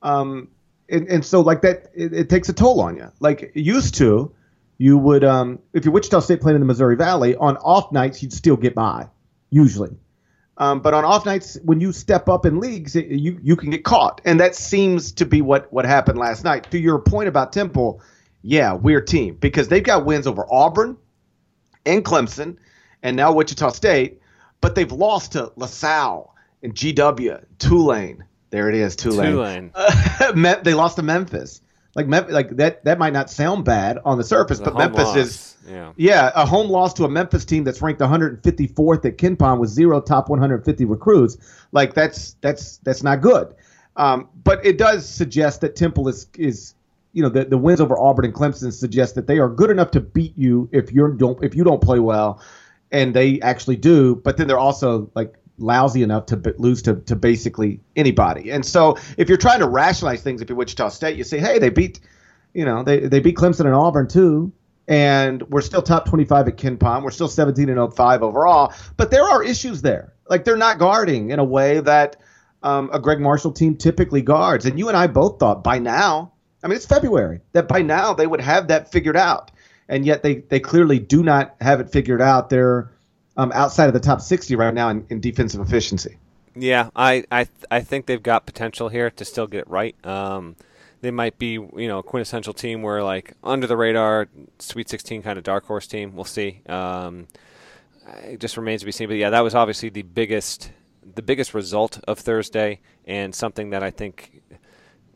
[0.03, 0.49] Um,
[0.91, 3.11] and, and so like that, it, it takes a toll on you.
[3.19, 4.35] Like used to,
[4.79, 8.23] you would um, if you're Wichita State playing in the Missouri Valley on off nights
[8.23, 9.09] you'd still get by
[9.51, 9.97] usually.
[10.59, 13.71] Um, but on off nights, when you step up in leagues, it, you you can
[13.71, 16.71] get caught, and that seems to be what what happened last night.
[16.71, 18.03] To your point about Temple,
[18.43, 20.97] yeah, weird team because they've got wins over Auburn
[21.87, 22.59] and Clemson,
[23.03, 24.21] and now Wichita State,
[24.61, 28.25] but they've lost to LaSalle and GW, Tulane.
[28.51, 29.73] There it is, Tulane.
[29.73, 30.61] Tulane.
[30.63, 31.63] they lost to Memphis.
[31.95, 35.17] Like like that that might not sound bad on the surface, but Memphis loss.
[35.17, 35.93] is yeah.
[35.97, 40.01] yeah a home loss to a Memphis team that's ranked 154th at KenPom with zero
[40.01, 41.37] top 150 recruits.
[41.71, 43.55] Like that's that's that's not good.
[43.97, 46.75] Um, but it does suggest that Temple is is
[47.13, 49.91] you know the, the wins over Auburn and Clemson suggest that they are good enough
[49.91, 52.43] to beat you if you don't if you don't play well,
[52.91, 54.17] and they actually do.
[54.17, 58.51] But then they're also like lousy enough to b- lose to, to basically anybody.
[58.51, 61.59] And so if you're trying to rationalize things, if you're Wichita State, you say, hey,
[61.59, 62.01] they beat,
[62.53, 64.53] you know, they, they beat Clemson and Auburn too.
[64.89, 67.03] And we're still top 25 at KenPom.
[67.03, 68.75] We're still 17 and 05 overall.
[68.97, 70.13] But there are issues there.
[70.29, 72.17] Like they're not guarding in a way that
[72.63, 74.67] um, a Gregg Marshall team typically guards.
[74.67, 78.15] And you and I both thought by now, I mean, it's February, that by now
[78.15, 79.51] they would have that figured out.
[79.89, 82.51] And yet they, they clearly do not have it figured out.
[82.51, 82.91] They're
[83.37, 86.17] um, outside of the top 60 right now in, in defensive efficiency.
[86.55, 89.97] Yeah, I I I think they've got potential here to still get it right.
[90.07, 90.57] Um,
[91.01, 95.23] they might be you know a quintessential team where like under the radar, Sweet 16
[95.23, 96.15] kind of dark horse team.
[96.15, 96.61] We'll see.
[96.69, 97.27] Um,
[98.25, 99.09] it just remains to be seen.
[99.09, 100.71] But yeah, that was obviously the biggest
[101.15, 104.43] the biggest result of Thursday, and something that I think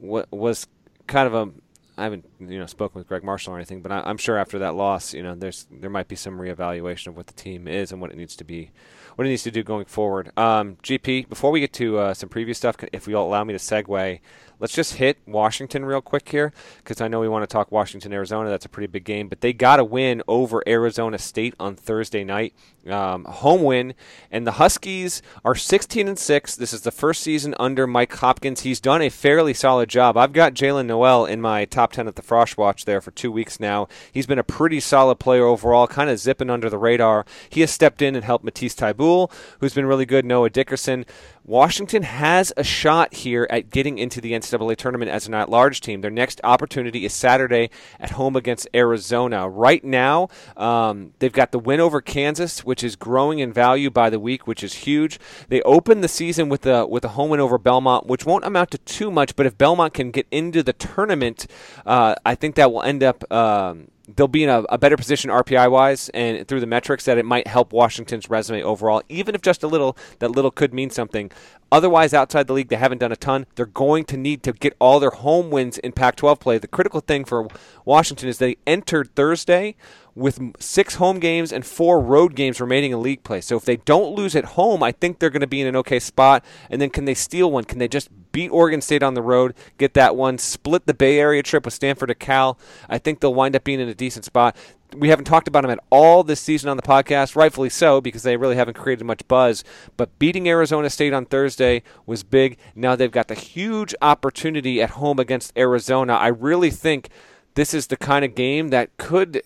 [0.01, 0.67] w- was
[1.07, 1.53] kind of a
[1.99, 4.59] I haven't you know spoken with Gregg Marshall or anything, but I, am sure after
[4.59, 7.91] that loss, you know, there's there might be some reevaluation of what the team is
[7.91, 8.71] and what it needs to be,
[9.15, 10.31] what it needs to do going forward.
[10.39, 13.59] Um, GP, before we get to uh, some previous stuff, if you'll allow me to
[13.59, 14.21] segue,
[14.61, 18.13] let's just hit Washington real quick here because I know we want to talk Washington,
[18.13, 18.51] Arizona.
[18.51, 22.25] That's a pretty big game, but they got a win over Arizona State on Thursday
[22.25, 22.55] night,
[22.89, 23.95] um, home win,
[24.31, 26.57] and the Huskies are 16 and six.
[26.57, 28.61] This is the first season under Mike Hopkins.
[28.61, 30.17] He's done a fairly solid job.
[30.17, 33.33] I've got Jaylen Nowell in my top 10 at the Frosh Watch there for two
[33.33, 33.89] weeks now.
[34.13, 37.25] He's been a pretty solid player overall, kind of zipping under the radar.
[37.49, 40.25] He has stepped in and helped Matisse Thybulle, who's been really good.
[40.25, 41.07] Noah Dickerson.
[41.47, 45.81] Washington has a shot here at getting into the NCAA tournament as an at large
[45.81, 46.01] team.
[46.01, 49.49] Their next opportunity is Saturday at home against Arizona.
[49.49, 54.11] Right now, um, they've got the win over Kansas, which is growing in value by
[54.11, 55.21] the week, which is huge.
[55.49, 58.73] They open the season with a, with a home win over Belmont, which won't amount
[58.73, 61.47] to too much, but if Belmont can get into the tournament,
[61.87, 63.31] uh, I think that will end up.
[63.33, 67.19] Um, they'll be in a, a, better position RPI wise and through the metrics that
[67.19, 69.97] it might help Washington's resume overall, even if just a little.
[70.21, 71.31] That little could mean something.
[71.73, 73.47] Otherwise, outside the league, they haven't done a ton.
[73.57, 76.59] They're going to need to get all their home wins in Pac 12 play.
[76.59, 77.49] The critical thing for
[77.85, 79.75] Washington is they entered Thursday
[80.17, 83.43] with six home games and four road games remaining in league play.
[83.43, 85.77] So if they don't lose at home, I think they're going to be in an
[85.77, 86.43] okay spot.
[86.71, 87.65] And then can they steal one?
[87.65, 91.21] Can they just beat Oregon State on the road, get that one, split the Bay
[91.21, 92.59] Area trip with Stanford to Cal?
[92.89, 94.57] I think they'll wind up being in a decent spot.
[94.97, 98.23] We haven't talked about them at all this season on the podcast, rightfully so, because
[98.23, 99.65] they really haven't created much buzz.
[99.99, 102.57] But beating Arizona State on Thursday was big.
[102.75, 106.15] Now they've got the huge opportunity at home against Arizona.
[106.15, 107.11] I really think
[107.55, 109.43] this is the kind of game that could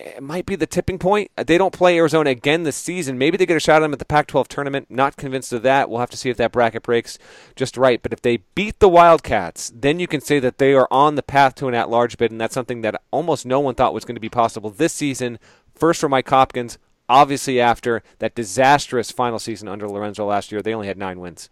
[0.00, 1.30] it might be the tipping point.
[1.36, 3.18] Uh, they don't play Arizona again this season.
[3.18, 4.86] Maybe they get a shot at them at the Pac 12 tournament.
[4.90, 5.90] Not convinced of that.
[5.90, 7.18] We'll have to see if that bracket breaks
[7.54, 8.02] just right.
[8.02, 11.22] But if they beat the Wildcats, then you can say that they are on the
[11.22, 14.04] path to an at large bid, and that's something that almost no one thought was
[14.04, 15.38] going to be possible this season.
[15.74, 20.74] First for Mike Hopkins, obviously after that disastrous final season under Lorenzo last year, they
[20.74, 21.50] only had nine wins.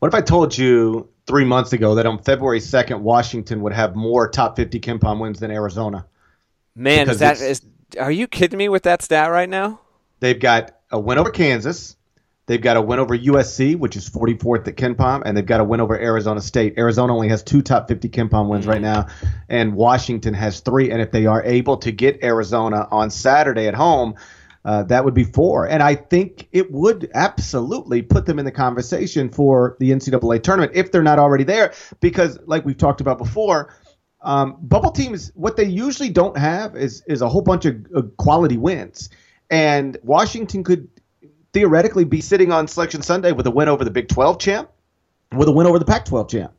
[0.00, 3.94] What if I told you three months ago that on February 2nd, Washington would have
[3.94, 6.06] more top 50 KenPom wins than Arizona?
[6.74, 7.62] Man, is that is
[7.98, 9.80] are you kidding me with that stat right now?
[10.20, 11.96] They've got a win over Kansas.
[12.46, 15.64] They've got a win over USC, which is 44th at KenPom, and they've got a
[15.64, 16.74] win over Arizona State.
[16.78, 18.72] Arizona only has two top 50 KenPom wins mm-hmm.
[18.72, 19.06] right now,
[19.48, 20.90] and Washington has three.
[20.90, 24.16] And if they are able to get Arizona on Saturday at home,
[24.64, 25.68] uh, that would be four.
[25.68, 30.72] And I think it would absolutely put them in the conversation for the NCAA tournament
[30.74, 33.72] if they're not already there, because like we've talked about before–
[34.22, 38.16] um, bubble teams, what they usually don't have is is a whole bunch of, of
[38.16, 39.08] quality wins,
[39.50, 40.88] and Washington could
[41.52, 44.70] theoretically be sitting on Selection Sunday with a win over the Big 12 champ,
[45.34, 46.52] with a win over the Pac-12 champ.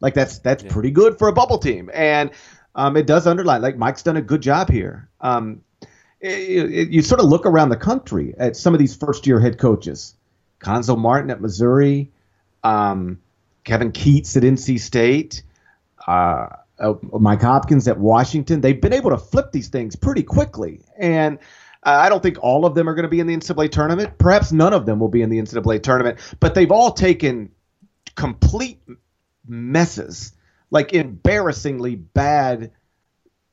[0.00, 0.72] Like that's that's yeah.
[0.72, 2.30] pretty good for a bubble team, and
[2.74, 5.08] um, it does underline like Mike's done a good job here.
[5.20, 5.62] Um,
[6.20, 9.58] it, it, you sort of look around the country at some of these first-year head
[9.58, 10.14] coaches,
[10.60, 12.10] Cuonzo Martin at Missouri,
[12.62, 13.20] um,
[13.62, 15.42] Kevin Keatts at NC State.
[16.06, 18.60] Uh, uh, Mike Hopkins at Washington.
[18.60, 21.38] They've been able to flip these things pretty quickly, and
[21.82, 24.18] I don't think all of them are going to be in the NCAA tournament.
[24.18, 27.50] Perhaps none of them will be in the NCAA tournament, but they've all taken
[28.14, 28.80] complete
[29.46, 30.32] messes,
[30.70, 32.72] like embarrassingly bad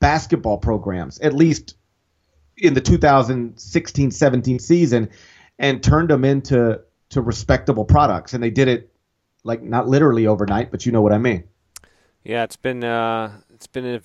[0.00, 1.76] basketball programs, at least
[2.56, 5.10] in the 2016-17 season,
[5.58, 6.80] and turned them into
[7.10, 8.32] to respectable products.
[8.32, 8.92] And they did it
[9.44, 11.44] like not literally overnight, but you know what I mean.
[12.24, 14.00] Yeah, it's been uh, it's been a,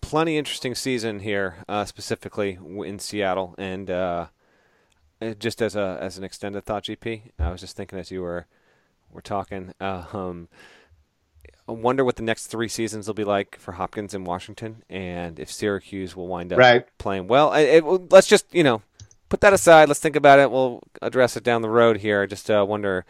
[0.00, 4.26] plenty interesting season here, uh, specifically in Seattle, and uh,
[5.38, 8.46] just as a as an extended thought, GP, I was just thinking as you were
[9.12, 9.72] were talking.
[9.80, 10.48] Uh, um,
[11.68, 15.38] I wonder what the next three seasons will be like for Hopkins in Washington, and
[15.38, 16.86] if Syracuse will wind up right.
[16.98, 17.52] playing well.
[17.52, 18.82] It, it, let's just you know
[19.28, 19.88] put that aside.
[19.88, 20.50] Let's think about it.
[20.50, 22.22] We'll address it down the road here.
[22.22, 23.04] I just uh, wonder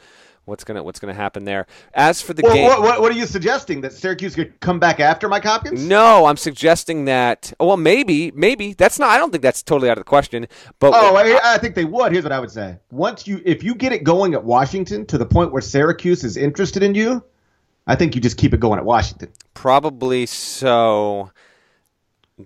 [0.50, 1.66] what's gonna what's gonna happen there.
[1.94, 4.78] As for the well, game, what, what, what, are you suggesting that Syracuse could come
[4.78, 5.82] back after Mike Hopkins?
[5.86, 7.52] No, I'm suggesting that.
[7.58, 9.08] Well, maybe, maybe that's not.
[9.08, 10.46] I don't think that's totally out of the question.
[10.78, 12.12] But oh, I, I think they would.
[12.12, 15.16] Here's what I would say: once you, if you get it going at Washington to
[15.16, 17.24] the point where Syracuse is interested in you,
[17.86, 19.30] I think you just keep it going at Washington.
[19.54, 21.30] Probably so.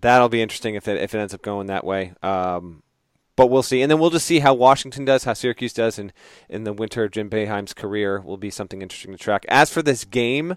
[0.01, 2.12] That'll be interesting if it if it ends up going that way.
[2.23, 2.84] Um,
[3.37, 3.83] but we'll see.
[3.83, 6.12] And then we'll just see how Washington does, how Syracuse does in,
[6.49, 9.44] in the winter of Jim Boeheim's career will be something interesting to track.
[9.49, 10.57] As for this game,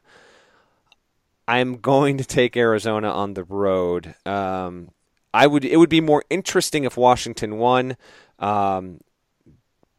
[1.47, 4.15] I'm going to take Arizona on the road.
[4.25, 4.91] Um,
[5.33, 7.95] I would it would be more interesting if Washington won.
[8.39, 9.01] Um,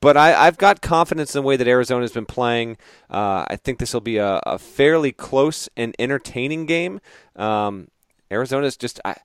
[0.01, 2.77] but I, have got confidence in the way that Arizona has been playing.
[3.11, 7.01] Uh, I think this will be a, a, fairly close and entertaining game.
[7.35, 7.89] Um,
[8.31, 9.17] Arizona's just I,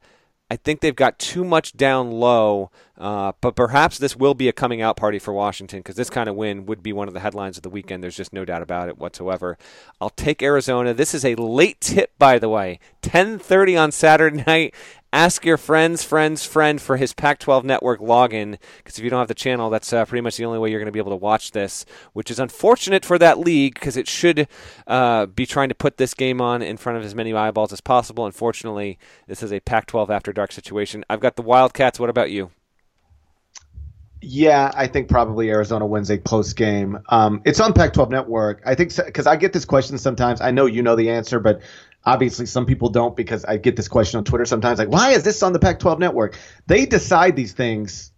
[0.53, 4.53] I think they've got too much down low, uh, but perhaps this will be a
[4.53, 7.21] coming out party for Washington because this kind of win would be one of the
[7.21, 8.03] headlines of the weekend.
[8.03, 9.57] There's just no doubt about it whatsoever.
[9.99, 10.93] I'll take Arizona.
[10.93, 14.75] This is a late tip, by the way, 10:30 on Saturday night
[15.13, 19.19] ask your friend's friend's friend for his Pac 12 network login because if you don't
[19.19, 21.11] have the channel, that's uh, pretty much the only way you're going to be able
[21.11, 24.47] to watch this, which is unfortunate for that league because it should
[24.87, 27.79] uh, be trying to put this game on in front of as many eyeballs as
[27.79, 28.25] possible.
[28.25, 28.97] Unfortunately,
[29.27, 31.05] this is a Pac 12 after dark situation.
[31.09, 31.99] I've got the Wildcats.
[31.99, 32.49] What about you?
[34.25, 36.97] Yeah, I think probably Arizona wins a close game.
[37.09, 38.61] Um, it's on Pac-12 Network.
[38.65, 40.39] I think because I get this question sometimes.
[40.39, 41.59] I know you know the answer, but
[42.05, 45.23] Obviously, some people don't because I get this question on Twitter sometimes like, why is
[45.23, 46.37] this on the Pac 12 network?
[46.67, 48.11] They decide these things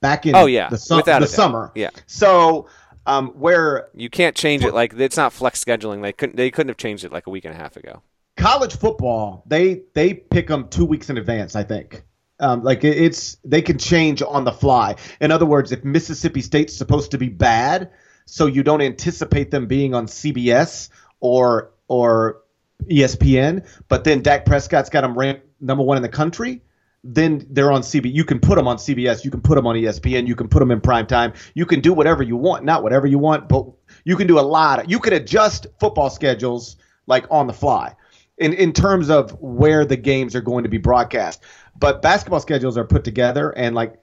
[0.00, 0.68] back in oh, yeah.
[0.68, 1.72] the, su- the summer.
[1.74, 1.90] Yeah.
[2.06, 2.68] So,
[3.06, 3.88] um, where.
[3.94, 4.74] You can't change it.
[4.74, 6.02] Like, it's not flex scheduling.
[6.02, 8.02] They couldn't, they couldn't have changed it like a week and a half ago.
[8.36, 12.04] College football, they they pick them two weeks in advance, I think.
[12.38, 14.94] Um, like it's they can change on the fly.
[15.20, 17.90] In other words, if Mississippi State's supposed to be bad,
[18.26, 22.42] so you don't anticipate them being on CBS or or
[22.84, 26.62] ESPN, but then Dak Prescott's got them ranked number one in the country.
[27.04, 28.12] Then they're on CB.
[28.12, 29.24] You can put them on CBS.
[29.24, 30.26] You can put them on ESPN.
[30.26, 31.32] You can put them in prime time.
[31.54, 32.64] You can do whatever you want.
[32.64, 33.66] Not whatever you want, but
[34.04, 34.88] you can do a lot.
[34.90, 37.94] You can adjust football schedules like on the fly
[38.38, 41.42] in in terms of where the games are going to be broadcast.
[41.78, 43.98] But basketball schedules are put together and like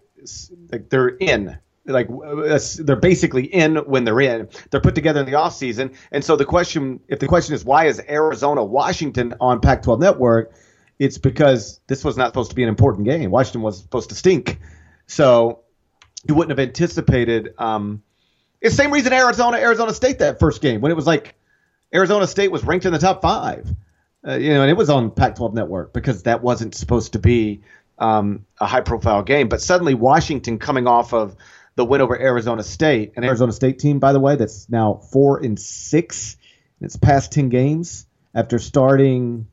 [0.71, 2.07] like they're in like
[2.79, 4.49] they're basically in when they're in.
[4.71, 7.63] They're put together in the off season, and so the question, if the question is
[7.63, 10.53] why is Arizona Washington on Pac-12 network,
[10.97, 13.29] it's because this was not supposed to be an important game.
[13.29, 14.59] Washington was supposed to stink,
[15.07, 15.59] so
[16.27, 17.53] you wouldn't have anticipated.
[17.57, 18.01] Um,
[18.61, 21.35] it's the same reason Arizona Arizona State that first game when it was like
[21.93, 23.69] Arizona State was ranked in the top five,
[24.27, 27.61] uh, you know, and it was on Pac-12 network because that wasn't supposed to be
[27.99, 29.49] um, a high-profile game.
[29.49, 31.35] But suddenly Washington coming off of
[31.75, 35.43] the win over Arizona State, an Arizona State team, by the way, that's now four
[35.43, 36.37] and six
[36.79, 39.47] in its past ten games after starting.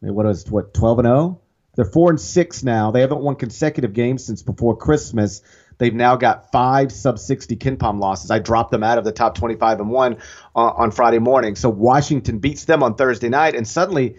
[0.00, 1.18] What was what twelve and zero?
[1.18, 1.40] Oh?
[1.74, 2.90] They're four and six now.
[2.90, 5.42] They haven't won consecutive games since before Christmas.
[5.78, 8.32] They've now got five sub 60 KenPom losses.
[8.32, 10.16] I dropped them out of the top 25 and one
[10.56, 11.54] uh, on Friday morning.
[11.54, 14.16] So Washington beats them on Thursday night, and suddenly,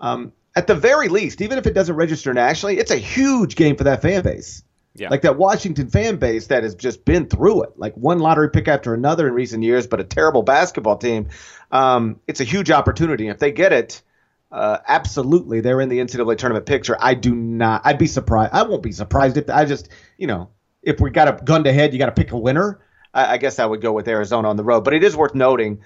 [0.00, 3.76] um, at the very least, even if it doesn't register nationally, it's a huge game
[3.76, 4.64] for that fan base.
[4.98, 5.10] Yeah.
[5.10, 8.66] Like that Washington fan base that has just been through it, like one lottery pick
[8.68, 11.28] after another in recent years, but a terrible basketball team.
[11.70, 13.28] Um, it's a huge opportunity.
[13.28, 14.02] If they get it,
[14.50, 16.96] uh, absolutely, they're in the NCAA tournament picture.
[16.98, 17.82] I do not.
[17.84, 18.52] I'd be surprised.
[18.54, 20.50] I won't be surprised if I just, you know,
[20.82, 22.80] if we got a gun to head, you got to pick a winner.
[23.12, 24.82] I, I, guess I would go with Arizona on the road.
[24.82, 25.82] But it is worth noting,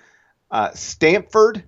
[0.51, 1.65] uh, Stanford.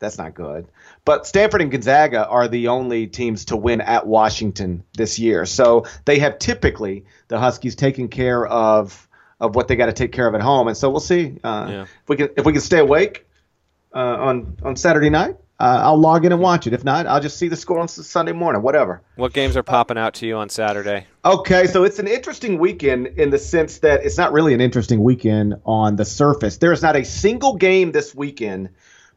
[0.00, 0.66] That's not good.
[1.04, 5.46] But Stanford and Gonzaga are the only teams to win at Washington this year.
[5.46, 9.06] So they have typically the Huskies taken care of
[9.38, 10.68] of what they got to take care of at home.
[10.68, 11.82] And so we'll see uh, yeah.
[11.82, 13.26] if we can if we can stay awake
[13.94, 15.36] uh, on on Saturday night.
[15.60, 16.72] uh, I'll log in and watch it.
[16.72, 19.02] If not, I'll just see the score on Sunday morning, whatever.
[19.16, 21.06] What games are popping out to you on Saturday?
[21.22, 25.02] Okay, so it's an interesting weekend in the sense that it's not really an interesting
[25.02, 26.56] weekend on the surface.
[26.56, 28.70] There is not a single game this weekend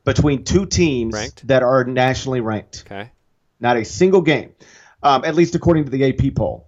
[0.04, 1.48] between two teams ranked?
[1.48, 2.84] that are nationally ranked.
[2.86, 3.12] Okay.
[3.60, 4.54] Not a single game,
[5.02, 6.68] um, at least according to the AP poll.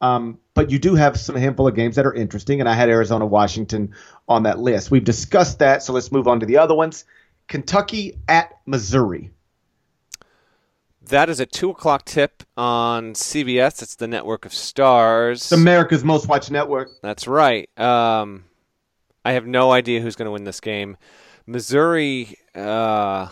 [0.00, 2.88] Um, but you do have some handful of games that are interesting, and I had
[2.88, 3.94] Arizona, Washington
[4.28, 4.90] on that list.
[4.90, 7.04] We've discussed that, so let's move on to the other ones.
[7.48, 9.30] Kentucky at Missouri.
[11.08, 13.80] That is a two o'clock tip on CBS.
[13.80, 15.42] It's the network of stars.
[15.42, 16.90] It's America's most watched network.
[17.00, 17.68] That's right.
[17.78, 18.44] Um,
[19.24, 20.96] I have no idea who's going to win this game.
[21.46, 23.28] Missouri, uh,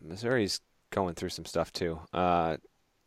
[0.00, 2.00] Missouri's going through some stuff too.
[2.12, 2.56] Uh,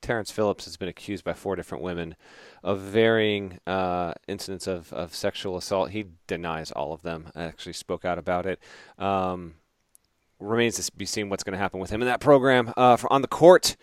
[0.02, 2.16] Terrence Phillips has been accused by four different women
[2.64, 5.92] of varying uh, incidents of, of sexual assault.
[5.92, 7.32] He denies all of them.
[7.36, 8.60] I actually spoke out about it.
[8.98, 9.56] Um,
[10.40, 12.74] remains to be seen what's going to happen with him in that program.
[12.78, 13.76] Uh, on the court,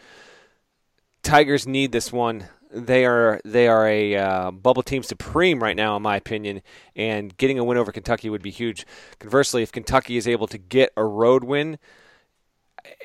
[1.23, 2.47] Tigers need this one.
[2.73, 6.63] They are they are a uh, bubble team supreme right now, in my opinion,
[6.95, 8.87] and getting a win over Kentucky would be huge.
[9.19, 11.79] Conversely, if Kentucky is able to get a road win,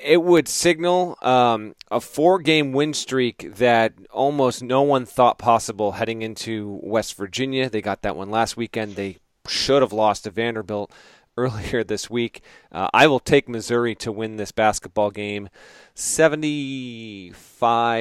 [0.02, 6.22] it would signal um, a four-game win streak that almost no one thought possible heading
[6.22, 7.68] into West Virginia.
[7.70, 8.96] They got that one last weekend.
[8.96, 10.92] They should have lost to Vanderbilt
[11.36, 12.42] earlier this week.
[12.70, 15.48] Uh, I will take Missouri to win this basketball game,
[15.94, 17.30] seventy-five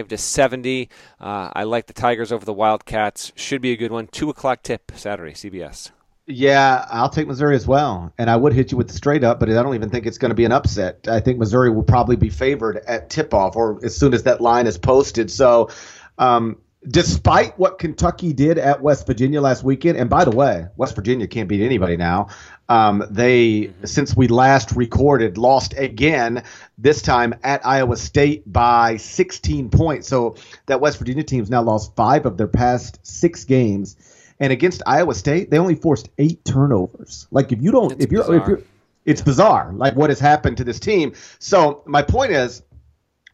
[0.10, 0.90] to seventy.
[1.20, 3.32] Uh, I like the Tigers over the Wildcats.
[3.36, 4.08] Should be a good one.
[4.08, 5.92] Two o'clock tip Saturday, CBS.
[6.28, 9.40] Yeah, I'll take Missouri as well, and I would hit you with the straight up,
[9.40, 11.08] but I don't even think it's going to be an upset.
[11.08, 14.42] I think Missouri will probably be favored at tip off or as soon as that
[14.42, 15.32] line is posted.
[15.32, 15.70] So.
[16.18, 16.58] Um,
[16.88, 21.28] despite what Kentucky did at West Virginia last weekend, and by the way, West Virginia
[21.28, 22.28] can't beat anybody now.
[22.72, 23.86] Um, they, mm-hmm.
[23.86, 26.44] since we last recorded, lost again.
[26.78, 30.08] This time at Iowa State by 16 points.
[30.08, 33.98] So that West Virginia team's now lost five of their past six games,
[34.40, 37.28] and against Iowa State, they only forced eight turnovers.
[37.30, 38.42] Like if you don't, it's if you're, bizarre.
[38.42, 38.62] if you're,
[39.04, 39.74] it's bizarre.
[39.74, 41.12] Like what has happened to this team.
[41.40, 42.64] So my point is,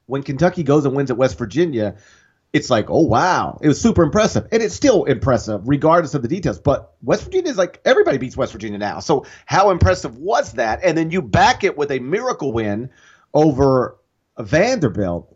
[0.08, 1.96] when Kentucky goes and wins at West Virginia
[2.58, 6.28] it's like, oh wow, it was super impressive, and it's still impressive regardless of the
[6.28, 6.60] details.
[6.60, 10.82] But West Virginia is like everybody beats West Virginia now, so how impressive was that?
[10.84, 12.90] And then you back it with a miracle win
[13.34, 13.98] over
[14.40, 15.34] Vanderbilt.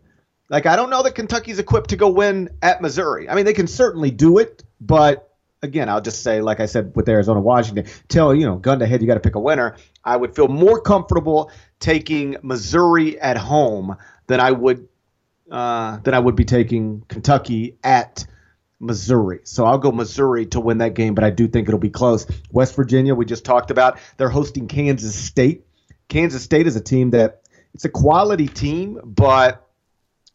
[0.48, 3.28] Like I don't know that Kentucky's equipped to go win at Missouri.
[3.28, 6.92] I mean, they can certainly do it, but again, I'll just say, like I said
[6.96, 9.76] with Arizona, Washington, tell you know, gun to head, you got to pick a winner.
[10.04, 13.96] I would feel more comfortable taking Missouri at home
[14.26, 14.88] than I would
[15.50, 18.26] uh, then I would be taking Kentucky at
[18.80, 19.40] Missouri.
[19.44, 22.26] So I'll go Missouri to win that game, but I do think it'll be close.
[22.50, 25.64] West Virginia, we just talked about, they're hosting Kansas State.
[26.08, 27.42] Kansas State is a team that
[27.74, 29.68] it's a quality team, but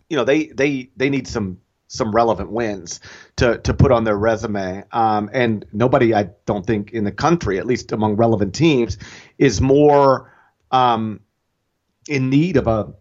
[0.09, 2.99] you know they they they need some some relevant wins
[3.37, 4.83] to to put on their resume.
[4.91, 8.97] Um, and nobody, I don't think, in the country, at least among relevant teams,
[9.37, 10.33] is more
[10.71, 11.21] um,
[12.07, 12.93] in need of a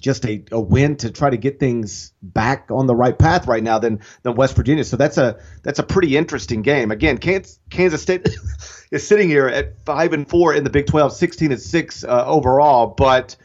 [0.00, 3.62] just a, a win to try to get things back on the right path right
[3.62, 4.84] now than than West Virginia.
[4.84, 6.90] So that's a that's a pretty interesting game.
[6.90, 8.28] Again, Kansas, Kansas State
[8.90, 12.24] is sitting here at five and four in the Big 12, 16 and six uh,
[12.26, 12.88] overall.
[12.88, 13.36] But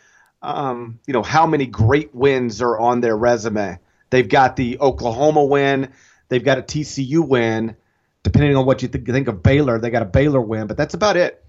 [0.41, 3.80] um, you know how many great wins are on their resume?
[4.10, 5.91] They've got the Oklahoma win.
[6.30, 7.76] They've got a TCU win.
[8.24, 10.95] Depending on what you th- think of Baylor, they got a Baylor win, but that's
[10.95, 11.43] about it.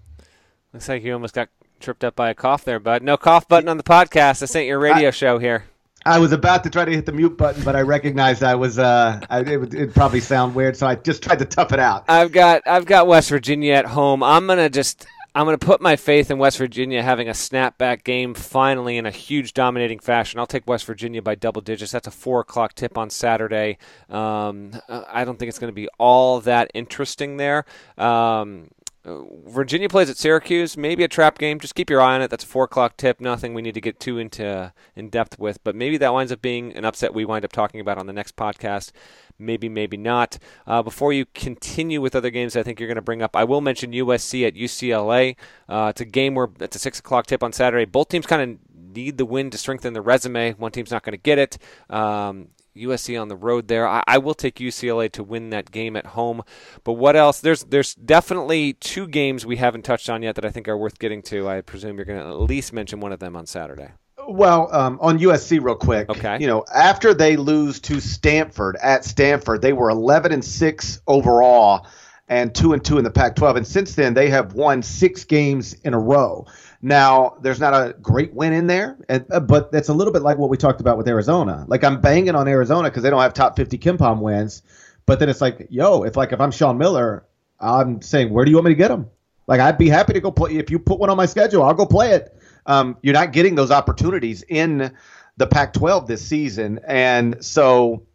[0.73, 1.49] Looks like you almost got
[1.81, 3.03] tripped up by a cough there, bud.
[3.03, 4.41] No cough button on the podcast.
[4.41, 5.64] This ain't your radio I, show here.
[6.05, 8.79] I was about to try to hit the mute button, but I recognized I was.
[8.79, 11.81] Uh, I, it would it'd probably sound weird, so I just tried to tough it
[11.81, 12.05] out.
[12.09, 14.22] I've got I've got West Virginia at home.
[14.22, 15.07] I'm gonna just
[15.37, 19.05] I'm going to put my faith in West Virginia having a snapback game finally in
[19.05, 20.41] a huge dominating fashion.
[20.41, 21.93] I'll take West Virginia by double digits.
[21.93, 23.77] That's a four o'clock tip on Saturday.
[24.09, 27.66] Um, I don't think it's going to be all that interesting there.
[27.99, 28.68] Um,
[29.07, 30.77] Virginia plays at Syracuse.
[30.77, 31.61] Maybe a trap game.
[31.61, 32.31] Just keep your eye on it.
[32.31, 33.21] That's a four o'clock tip.
[33.21, 36.43] Nothing we need to get too into in depth with, but maybe that winds up
[36.43, 38.91] being an upset we wind up talking about on the next podcast.
[39.39, 40.39] Maybe, maybe not.
[40.67, 43.37] Uh, before you continue with other games, I think you're going to bring up.
[43.37, 45.37] I will mention USC at UCLA.
[45.69, 47.85] Uh, it's a game where it's a six o'clock tip on Saturday.
[47.85, 48.59] Both teams kind of
[48.97, 50.55] need the win to strengthen their resume.
[50.55, 51.59] One team's not going to get it.
[51.91, 53.87] Um, USC on the road there.
[53.87, 56.43] I, I, will take UCLA to win that game at home.
[56.85, 57.41] But what else?
[57.41, 60.99] There's there's definitely two games we haven't touched on yet that I think are worth
[60.99, 61.49] getting to.
[61.49, 63.91] I presume you're going to at least mention one of them on Saturday.
[64.29, 66.09] Well, um, on USC, real quick.
[66.09, 66.39] Okay.
[66.41, 71.87] You know, after they lose to Stanford at Stanford, they were 11 and six overall,
[72.29, 73.57] and two and two in the Pac-12.
[73.59, 76.47] And since then, they have won six games in a row.
[76.87, 80.39] Now, there's not a great win in there, uh, but that's a little bit like
[80.39, 81.64] what we talked about with Arizona.
[81.66, 84.62] Like I'm banging on Arizona because they don't have top 50 KenPom wins,
[85.05, 87.26] but then it's like, yo, if like if I'm Sean Miller,
[87.59, 89.11] I'm saying, where do you want me to get them?
[89.49, 90.59] Like I'd be happy to go play.
[90.59, 92.41] If you put one on my schedule, I'll go play it.
[92.66, 94.95] Um, you're not getting those opportunities in
[95.39, 98.07] the Pac-12 this season, and so,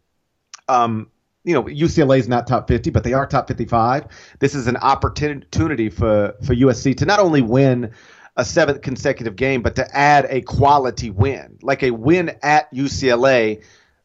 [0.70, 1.10] um,
[1.44, 4.06] you know, UCLA is not top 50, but they are top 55.
[4.38, 7.92] This is an opportunity for for USC to not only win
[8.36, 13.62] a seventh consecutive game, but to add a quality win, like a win at UCLA.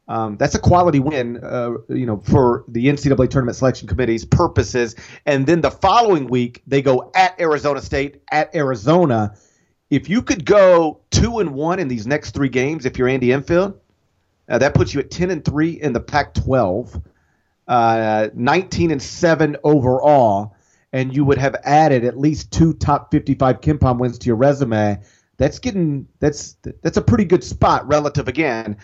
[0.10, 4.96] Um, that's a quality win, uh, you know, for the NCAA tournament selection committee's purposes.
[5.26, 9.36] And then the following week, they go at Arizona State, at Arizona.
[9.90, 13.34] If you could go two and one in these next three games, if you're Andy
[13.34, 13.80] Enfield,
[14.50, 17.02] uh, that puts you at ten and three in the Pac-12,
[17.68, 20.57] uh, nineteen and seven overall
[20.94, 25.00] and you would have added at least two top 55 KenPom wins to your resume,
[25.38, 28.78] that's getting that's that's a pretty good spot relative again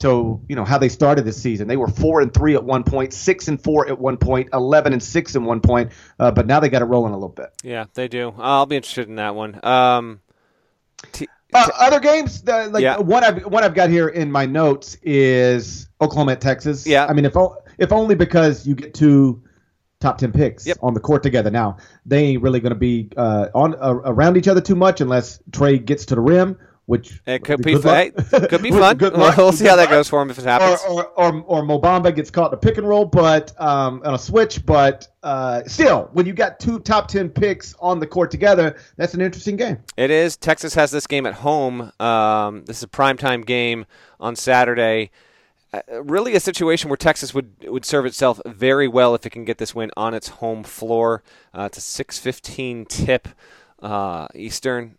[0.00, 1.68] to you know how they started this season.
[1.68, 4.92] They were four and three at one point, six and four at one point, eleven
[4.92, 7.50] and six at one point, uh, but now they got it rolling a little bit.
[7.62, 8.34] Yeah, they do.
[8.38, 9.60] I'll be interested in that one.
[9.62, 10.20] Um,
[11.12, 12.98] t- uh, other games, uh, like yeah.
[12.98, 16.86] one I've one I've got here in my notes is Oklahoma at Texas.
[16.86, 17.34] Yeah, I mean if
[17.78, 19.42] if only because you get to
[20.04, 20.76] top 10 picks yep.
[20.82, 21.50] on the court together.
[21.50, 25.00] Now, they ain't really going to be uh, on uh, around each other too much
[25.00, 28.12] unless Trae gets to the rim, which it could be, fun.
[28.12, 28.98] could be fun.
[28.98, 30.82] we'll see how that goes for him if it happens.
[30.86, 34.02] Or, or, or, or Mo Bamba gets caught in a pick and roll, but um,
[34.04, 34.66] on a switch.
[34.66, 39.14] But uh, still, when you got two top 10 picks on the court together, that's
[39.14, 39.78] an interesting game.
[39.96, 40.36] It is.
[40.36, 41.90] Texas has this game at home.
[41.98, 43.86] Um, this is a primetime game
[44.20, 45.10] on Saturday.
[45.74, 49.44] Uh, really a situation where Texas would would serve itself very well if it can
[49.44, 51.22] get this win on its home floor.
[51.52, 53.28] Uh, it's a 6:15 tip
[53.82, 54.96] uh, Eastern.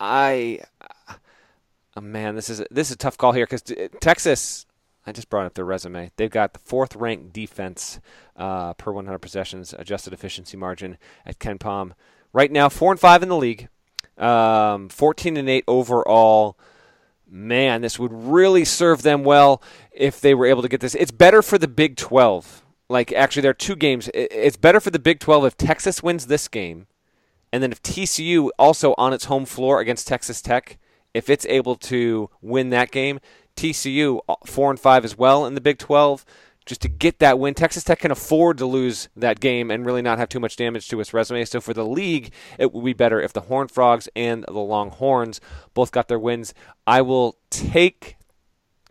[0.00, 0.60] I,
[1.96, 3.62] oh man, this is this is a tough call here because
[4.00, 4.66] Texas.
[5.08, 6.10] I just brought up their resume.
[6.16, 8.00] They've got the fourth ranked defense
[8.34, 11.92] uh, per 100 possessions, adjusted efficiency margin at KenPom.
[12.32, 13.68] Right now, four and five in the league,
[14.18, 16.58] um, 14 and eight overall
[17.28, 20.94] man, this would really serve them well if they were able to get this.
[20.94, 22.64] It's better for the Big 12.
[22.88, 24.08] Like, actually, there are two games.
[24.14, 26.86] It's better for the Big 12 if Texas wins this game,
[27.52, 30.78] and then if TCU also on its home floor against Texas Tech,
[31.14, 33.18] if it's able to win that game,
[33.56, 36.24] TCU uh, four and five as well in the Big 12
[36.66, 37.54] just to get that win.
[37.54, 40.88] Texas Tech can afford to lose that game and really not have too much damage
[40.88, 41.44] to its resume.
[41.44, 45.40] So for the league, it would be better if the Horned Frogs and the Longhorns
[45.72, 46.52] both got their wins.
[46.86, 48.16] I will take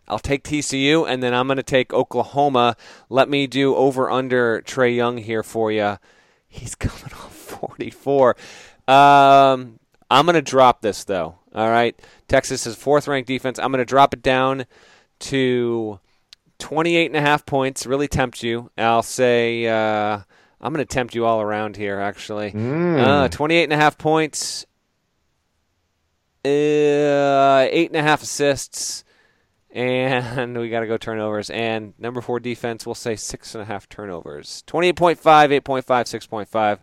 [0.08, 2.76] I'll take TCU, and then I'm going to take Oklahoma.
[3.08, 5.98] Let me do over under Trae Young here for you.
[6.46, 8.36] He's coming off 44.
[8.86, 11.36] Um, I'm going to drop this though.
[11.54, 13.58] All right, Texas is fourth ranked defense.
[13.58, 14.66] I'm going to drop it down
[15.18, 15.98] to
[16.58, 18.70] 28 and a half points really tempt you.
[18.78, 20.20] I'll say uh,
[20.60, 22.52] I'm going to tempt you all around here, actually.
[22.52, 22.98] Mm.
[22.98, 24.66] Uh, 28 and a half points,
[26.44, 29.04] uh, eight and a half assists,
[29.70, 31.50] and we got to go turnovers.
[31.50, 34.64] And number four defense, we'll say six and a half turnovers.
[34.66, 35.16] 28.5,
[35.60, 36.78] 8.5, 6.5.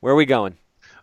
[0.00, 0.56] Where are we going?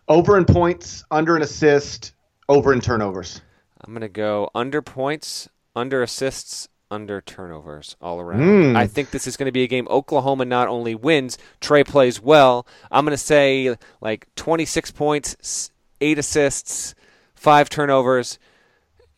[0.06, 2.12] Over in points, under an assist,
[2.48, 3.40] over in turnovers.
[3.80, 8.40] I'm going to go under points, under assists, under turnovers all around.
[8.40, 8.76] Mm.
[8.76, 12.20] I think this is going to be a game Oklahoma not only wins, Trae plays
[12.20, 12.66] well.
[12.90, 15.70] I'm going to say like 26 points,
[16.00, 16.94] 8 assists,
[17.34, 18.38] 5 turnovers,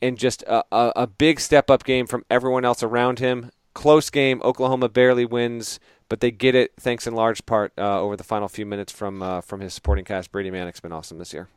[0.01, 3.51] and just a, a, a big step up game from everyone else around him.
[3.75, 4.43] Close game.
[4.45, 8.49] Oklahoma barely wins, but they get it thanks in large part uh, over the final
[8.49, 10.31] few minutes from uh, from his supporting cast.
[10.31, 11.49] Brady Manek's been awesome this year.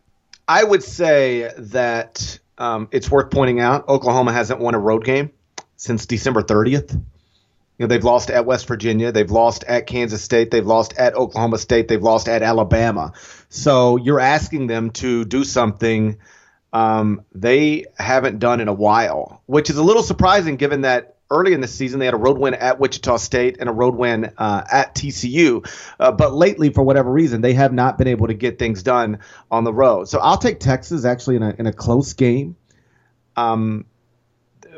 [0.48, 5.32] I would say that um, it's worth pointing out Oklahoma hasn't won a road game
[5.76, 6.94] since December 30th.
[6.94, 11.14] You know, they've lost at West Virginia, they've lost at Kansas State, they've lost at
[11.14, 13.12] Oklahoma State, they've lost at Alabama.
[13.50, 16.18] So you're asking them to do something
[16.72, 21.54] um, they haven't done in a while, which is a little surprising given that early
[21.54, 24.32] in the season they had a road win at Wichita State and a road win
[24.38, 25.68] uh, at TCU.
[26.00, 29.20] Uh, but lately, for whatever reason, they have not been able to get things done
[29.50, 30.08] on the road.
[30.08, 32.56] So I'll take Texas actually in a in a close game.
[33.36, 33.86] Um,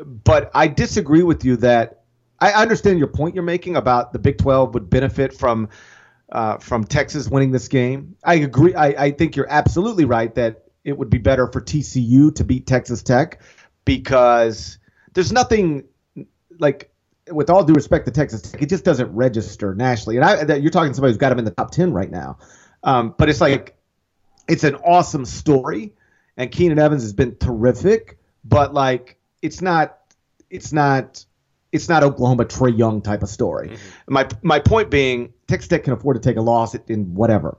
[0.04, 2.02] but I disagree with you that
[2.40, 5.68] I understand your point you're making about the Big 12 would benefit from
[6.30, 8.16] uh, from Texas winning this game.
[8.22, 8.74] I agree.
[8.74, 12.66] I, I think you're absolutely right that it would be better for TCU to beat
[12.66, 13.40] Texas Tech
[13.84, 14.78] because
[15.14, 15.84] there's nothing
[16.58, 16.90] like
[17.30, 20.16] with all due respect to Texas Tech, it just doesn't register nationally.
[20.16, 22.38] And I, you're talking to somebody who's got them in the top ten right now,
[22.82, 23.76] um, but it's like
[24.48, 25.94] it's an awesome story
[26.38, 29.98] and Keenan Evans has been terrific, but like it's not
[30.50, 31.24] it's not
[31.72, 33.68] it's not Oklahoma Trae Young type of story.
[33.68, 34.14] Mm-hmm.
[34.14, 37.58] My my point being, Texas Tech can afford to take a loss in whatever.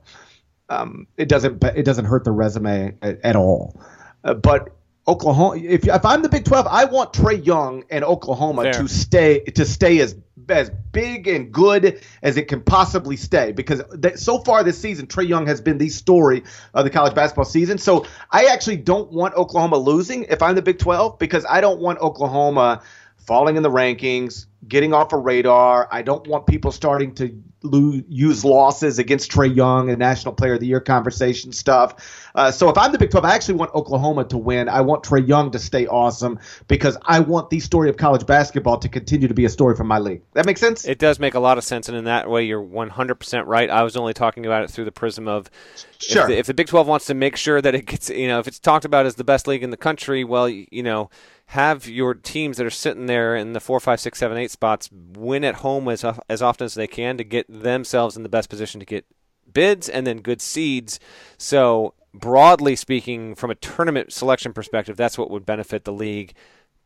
[0.68, 3.80] Um, it doesn't it doesn't hurt the resume at, at all.
[4.24, 4.76] Uh, but
[5.08, 8.72] Oklahoma, if if I'm the Big 12, I want Trae Young and Oklahoma Fair.
[8.74, 10.16] to stay to stay as
[10.50, 13.82] as big and good as it can possibly stay because
[14.16, 16.42] so far this season Trae Young has been the story
[16.74, 17.78] of the college basketball season.
[17.78, 21.80] So I actually don't want Oklahoma losing if I'm the Big 12 because I don't
[21.80, 22.82] want Oklahoma
[23.18, 25.88] falling in the rankings, getting off a radar.
[25.90, 30.54] I don't want people starting to lose, use losses against Trae Young and National Player
[30.54, 32.28] of the Year conversation stuff.
[32.34, 34.68] Uh, so if I'm the Big 12, I actually want Oklahoma to win.
[34.68, 36.38] I want Trae Young to stay awesome
[36.68, 39.84] because I want the story of college basketball to continue to be a story for
[39.84, 40.22] my league.
[40.34, 40.86] That makes sense?
[40.86, 43.68] It does make a lot of sense, and in that way, you're 100% right.
[43.68, 45.50] I was only talking about it through the prism of
[45.98, 46.22] sure.
[46.22, 48.38] if, the, if the Big 12 wants to make sure that it gets, you know,
[48.38, 51.10] if it's talked about as the best league in the country, well, you know,
[51.50, 54.88] have your teams that are sitting there in the four, five, six, seven, eight spots
[54.92, 58.48] win at home as as often as they can to get themselves in the best
[58.48, 59.04] position to get
[59.52, 61.00] bids and then good seeds.
[61.38, 66.34] So broadly speaking, from a tournament selection perspective, that's what would benefit the league.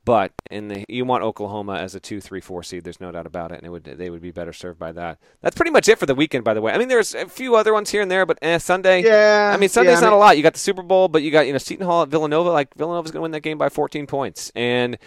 [0.05, 2.85] But in the you want Oklahoma as a two, three, four seed.
[2.85, 5.19] There's no doubt about it, and it would they would be better served by that.
[5.41, 6.73] That's pretty much it for the weekend, by the way.
[6.73, 9.03] I mean, there's a few other ones here and there, but eh, Sunday.
[9.03, 9.53] Yeah.
[9.55, 10.37] I mean, Sunday's yeah, I mean, not a lot.
[10.37, 12.51] You got the Super Bowl, but you got you know Seton Hall at Villanova.
[12.51, 14.99] Like Villanova's going to win that game by 14 points, and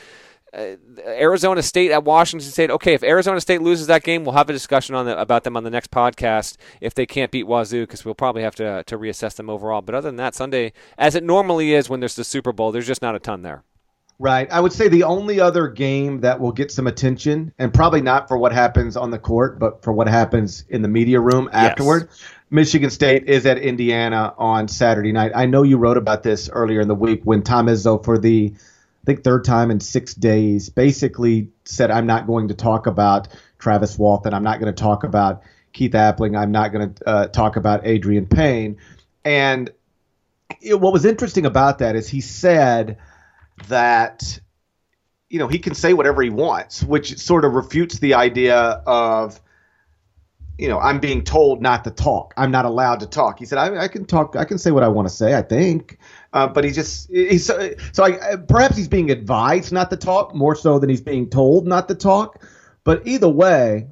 [0.54, 0.76] uh,
[1.06, 2.72] Arizona State at Washington State.
[2.72, 5.58] Okay, if Arizona State loses that game, we'll have a discussion on the, about them
[5.58, 6.58] on the next podcast.
[6.82, 9.82] If they can't beat Wazoo, because we'll probably have to to reassess them overall.
[9.82, 12.88] But other than that, Sunday, as it normally is when there's the Super Bowl, there's
[12.88, 13.64] just not a ton there.
[14.20, 14.51] Right.
[14.51, 18.28] I would say the only other game that will get some attention, and probably not
[18.28, 22.07] for what happens on the court, but for what happens in the media room afterward.
[22.09, 22.24] Yes.
[22.49, 25.34] Michigan State is at Indiana on Saturday night.
[25.36, 28.53] I know you wrote about this earlier in the week when Tom Izzo, for the
[28.55, 33.28] I think third time in six days, basically said, "I'm not going to talk about
[33.59, 34.34] Travis Walton.
[34.34, 35.43] I'm not going to talk about
[35.74, 36.36] Keith Appling.
[36.36, 38.78] I'm not going to uh, talk about Adreian Payne."
[39.24, 39.70] And
[40.59, 42.97] it, what was interesting about that is he said
[43.68, 44.39] that
[45.30, 49.39] you know he can say whatever he wants, which sort of refutes the idea of
[50.58, 52.34] you know I'm being told not to talk.
[52.38, 53.39] I'm not allowed to talk.
[53.39, 54.36] He said I, I can talk.
[54.36, 55.36] I can say what I want to say.
[55.36, 55.97] I think,
[56.34, 60.34] uh, but he just he's so, so I, perhaps he's being advised not to talk
[60.34, 62.43] more so than he's being told not to talk.
[62.84, 63.88] But either way,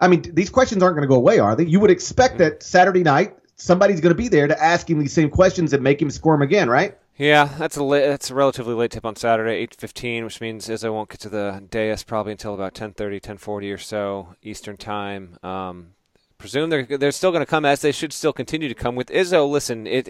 [0.00, 1.64] I mean these questions aren't going to go away, are they?
[1.64, 5.12] You would expect that Saturday night somebody's going to be there to ask him these
[5.12, 6.96] same questions and make him squirm again, right?
[7.18, 10.92] Yeah, that's a that's a relatively late tip on Saturday, eight fifteen, which means Izzo
[10.92, 15.38] won't get to the dais probably until about 10:30, 10:40 or so Eastern time.
[15.42, 15.94] Um,
[16.36, 19.08] presume they're they're still going to come as they should still continue to come with
[19.08, 19.48] Izzo.
[19.48, 20.06] Listen, it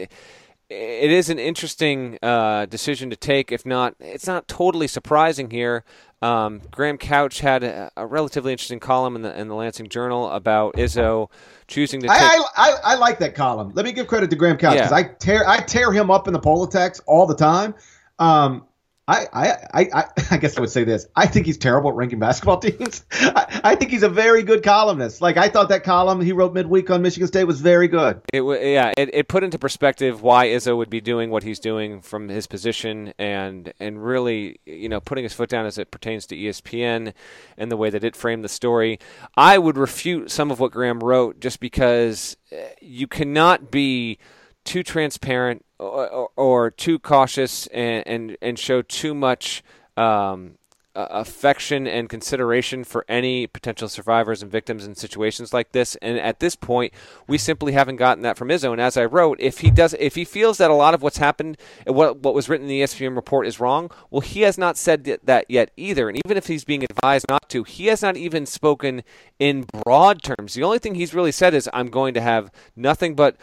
[0.68, 3.52] it is an interesting uh, decision to take.
[3.52, 5.84] If not, it's not totally surprising here.
[6.22, 10.30] Um, Graham Couch had a, a, relatively interesting column in the in the Lansing Journal
[10.30, 11.30] about Izzo
[11.68, 12.08] choosing to.
[12.08, 12.16] Take...
[12.18, 13.72] I, I, I like that column.
[13.74, 14.96] Let me give credit to Graham Couch because yeah.
[14.96, 17.74] I tear I tear him up in the Poll Attacks all the time.
[18.18, 18.66] Um,
[19.08, 21.06] I, I, I, I guess I would say this.
[21.14, 23.04] I think he's terrible at ranking basketball teams.
[23.12, 25.20] I, I, think he's a very good columnist.
[25.20, 28.20] Like I thought that column he wrote midweek on Michigan State was very good.
[28.32, 32.00] It yeah, it, it put into perspective why Izzo would be doing what he's doing
[32.00, 36.26] from his position, and and really you know putting his foot down as it pertains
[36.26, 37.12] to ESPN
[37.56, 38.98] and the way that it framed the story.
[39.36, 44.18] I would refute some of what Graham wrote just because eh, you cannot be
[44.64, 49.62] too transparent or, or, too cautious and, and, and show too much
[49.96, 50.56] um,
[50.96, 55.94] affection and consideration for any potential survivors and victims in situations like this.
[55.96, 56.94] And at this point,
[57.26, 58.72] we simply haven't gotten that from Izzo.
[58.72, 61.18] And as I wrote, if he does, if he feels that a lot of what's
[61.18, 64.76] happened, what what was written in the ESPN report is wrong, well, he has not
[64.76, 66.08] said that yet either.
[66.08, 69.02] And even if he's being advised not to, he has not even spoken
[69.38, 70.54] in broad terms.
[70.54, 73.36] The only thing he's really said is, "I'm going to have nothing but."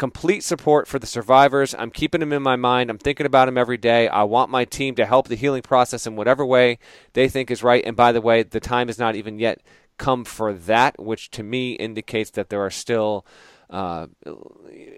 [0.00, 1.74] Complete support for the survivors.
[1.78, 2.88] I'm keeping them in my mind.
[2.88, 4.08] I'm thinking about them every day.
[4.08, 6.78] I want my team to help the healing process in whatever way
[7.12, 7.84] they think is right.
[7.84, 9.60] And by the way, the time has not even yet
[9.98, 13.26] come for that, which to me indicates that there are still.
[13.68, 14.08] Uh,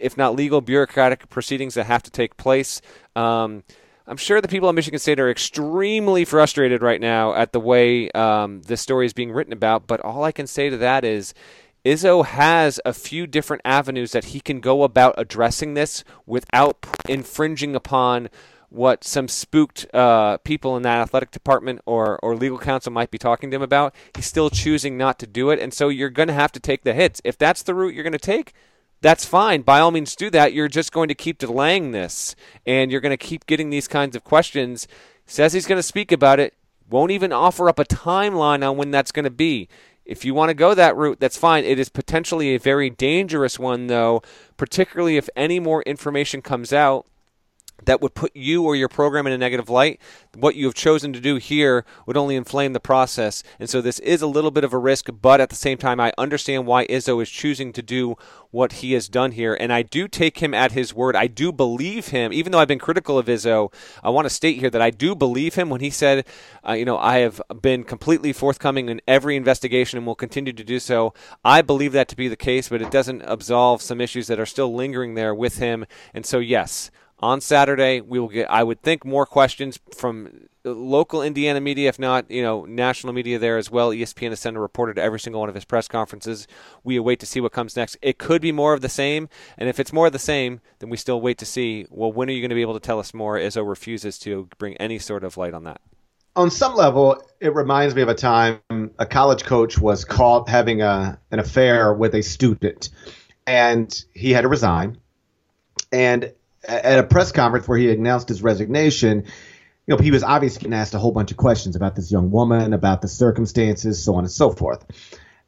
[0.01, 2.81] if not legal, bureaucratic proceedings that have to take place.
[3.15, 3.65] Um,
[4.07, 8.11] I'm sure the people at Michigan State are extremely frustrated right now at the way
[8.13, 9.87] um, this story is being written about.
[9.87, 11.35] But all I can say to that is
[11.85, 17.75] Izzo has a few different avenues that he can go about addressing this without infringing
[17.75, 18.29] upon
[18.69, 23.19] what some spooked uh, people in that athletic department or, or legal counsel might be
[23.19, 23.95] talking to him about.
[24.15, 26.83] He's still choosing not to do it, and so you're going to have to take
[26.83, 27.21] the hits.
[27.25, 28.55] If that's the route you're going to take,
[29.03, 29.63] that's fine.
[29.63, 30.55] By all means, do that.
[30.55, 34.17] You're just going to keep delaying this, and you're going to keep getting these kinds
[34.17, 34.87] of questions.
[35.27, 36.55] Says he's going to speak about it.
[36.89, 39.69] Won't even offer up a timeline on when that's going to be.
[40.05, 41.65] If you want to go that route, that's fine.
[41.65, 44.23] It is potentially a very dangerous one, though,
[44.57, 47.07] particularly if any more information comes out
[47.85, 50.01] that would put you or your program in a negative light.
[50.35, 53.43] What you have chosen to do here would only inflame the process.
[53.59, 56.01] And so this is a little bit of a risk, but at the same time,
[56.01, 58.17] I understand why Izzo is choosing to do
[58.51, 59.57] what he has done here.
[59.59, 61.17] And I do take him at his word.
[61.17, 63.73] I do believe him, even though I've been critical of Izzo.
[64.03, 66.27] I want to state here that I do believe him when he said,
[66.67, 70.65] uh, you know, I have been completely forthcoming in every investigation and will continue to
[70.65, 71.15] do so.
[71.45, 74.47] I believe that to be the case, but it doesn't absolve some issues that are
[74.47, 75.87] still lingering there with him.
[76.13, 76.91] And so, yes,
[77.23, 78.01] on Saturday.
[78.01, 82.43] We will get, I would think, more questions from local Indiana media, if not, you
[82.43, 83.91] know, national media there as well.
[83.91, 86.47] ESPN has sent a reporter to every single one of his press conferences.
[86.85, 87.97] We await to see what comes next.
[88.03, 90.91] It could be more of the same, and if it's more of the same, then
[90.91, 91.87] we still wait to see.
[91.91, 93.39] Well, when are you going to be able to tell us more?
[93.39, 95.81] Izzo refuses to bring any sort of light on that.
[96.35, 98.61] On some level, it reminds me of a time
[98.99, 102.89] a college coach was caught having a an affair with a student,
[103.47, 104.97] and he had to resign.
[105.91, 106.33] And
[106.65, 109.25] at a press conference where he announced his resignation,
[109.87, 112.31] you know, he was obviously getting asked a whole bunch of questions about this young
[112.31, 114.85] woman, about the circumstances, so on and so forth.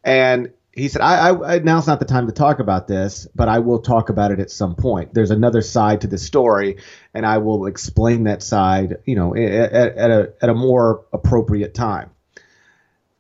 [0.03, 3.61] And he said, I, I, now's not the time to talk about this, but I
[3.61, 5.15] will talk about it at some point.
[5.15, 6.79] There's another side to the story,
[7.15, 11.75] and I will explain that side, you know, at, at, a, at a more appropriate
[11.75, 12.11] time.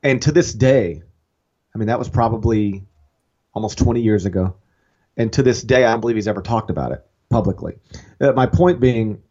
[0.03, 1.03] And to this day,
[1.72, 2.84] I mean, that was probably
[3.53, 4.57] almost 20 years ago.
[5.16, 7.77] And to this day, I don't believe he's ever talked about it publicly.
[8.20, 9.22] Uh, my point being,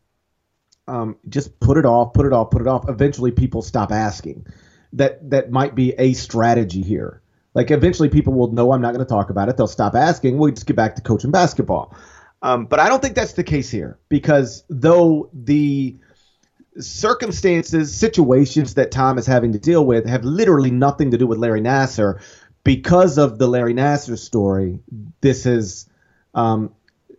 [0.87, 2.89] um, just put it off, put it off, put it off.
[2.89, 4.45] Eventually, people stop asking.
[4.93, 7.21] That that might be a strategy here.
[7.55, 9.57] Like eventually, people will know I'm not going to talk about it.
[9.57, 10.37] They'll stop asking.
[10.37, 11.95] We'll just get back to coaching basketball.
[12.43, 15.97] Um, but I don't think that's the case here because though the
[16.79, 21.37] circumstances, situations that Tom is having to deal with have literally nothing to do with
[21.37, 22.21] Larry Nassar,
[22.63, 24.79] because of the Larry Nassar story,
[25.21, 25.87] this is
[26.33, 26.73] um,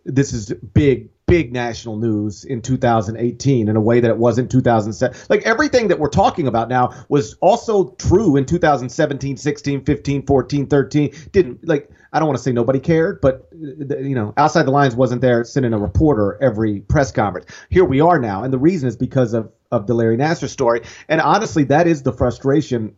[0.05, 5.17] this is big big national news in 2018 in a way that it wasn't 2007
[5.27, 10.67] like everything that we're talking about now was also true in 2017 16 15 14
[10.67, 14.63] 13 didn't like i don't want to say nobody cared but uh, you know outside
[14.63, 17.47] the lines wasn't there sending a reporter every press conference.
[17.69, 20.81] Here we are now and the reason is because of of the larry nassar story.
[21.09, 22.95] And honestly that is the frustration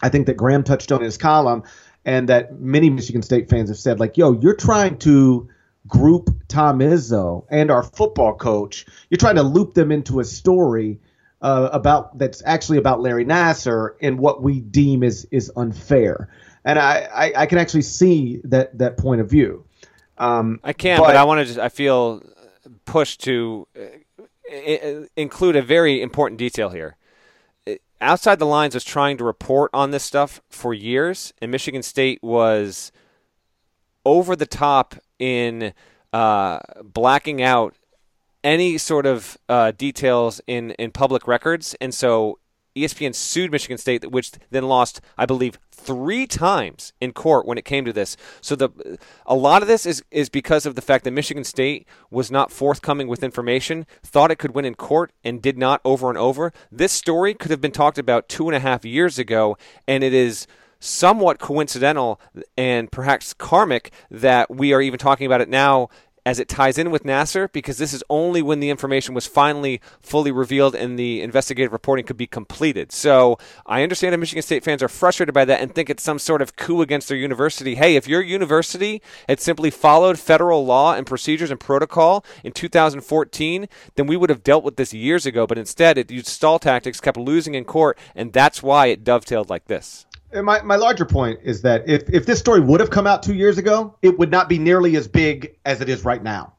[0.00, 1.62] i think that graham touched on in his column
[2.06, 5.50] and that many michigan state fans have said like yo you're trying to
[5.86, 8.86] group Tom Izzo and our football coach.
[9.10, 11.00] You're trying to loop them into a story
[11.42, 16.28] uh, about that's actually about Larry Nassar and what we deem is is unfair.
[16.64, 19.64] And I, I, I can actually see that that point of view.
[20.18, 21.62] Um, I can, but, but I want to.
[21.62, 22.22] I feel
[22.84, 26.96] pushed to uh, include a very important detail here.
[28.00, 32.22] Outside the Lines was trying to report on this stuff for years, and Michigan State
[32.22, 32.92] was
[34.06, 35.74] over the top in
[36.12, 37.74] uh, blacking out
[38.44, 41.74] any sort of uh, details in, in public records.
[41.80, 42.38] And so
[42.76, 47.64] ESPN sued Michigan State, which then lost, I believe, three times in court when it
[47.64, 48.16] came to this.
[48.40, 51.86] So the a lot of this is is because of the fact that Michigan State
[52.10, 56.08] was not forthcoming with information, thought it could win in court, and did not over
[56.10, 56.52] and over.
[56.70, 59.56] This story could have been talked about two and a half years ago,
[59.88, 60.46] and it is
[60.80, 62.20] somewhat coincidental
[62.56, 65.88] and perhaps karmic that we are even talking about it now
[66.26, 69.80] as it ties in with Nassar because this is only when the information was finally
[70.00, 72.90] fully revealed and the investigative reporting could be completed.
[72.90, 76.18] So I understand that Michigan State fans are frustrated by that and think it's some
[76.18, 77.76] sort of coup against their university.
[77.76, 83.68] Hey, if your university had simply followed federal law and procedures and protocol in 2014,
[83.94, 85.46] then we would have dealt with this years ago.
[85.46, 89.48] But instead, it used stall tactics, kept losing in court, and that's why it dovetailed
[89.48, 93.06] like this my, my larger point is that if, if this story would have come
[93.06, 96.22] out two years ago, it would not be nearly as big as it is right
[96.22, 96.52] now.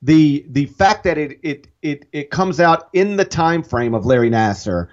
[0.00, 4.06] The the fact that it it it, it comes out in the time frame of
[4.06, 4.88] Larry Nassar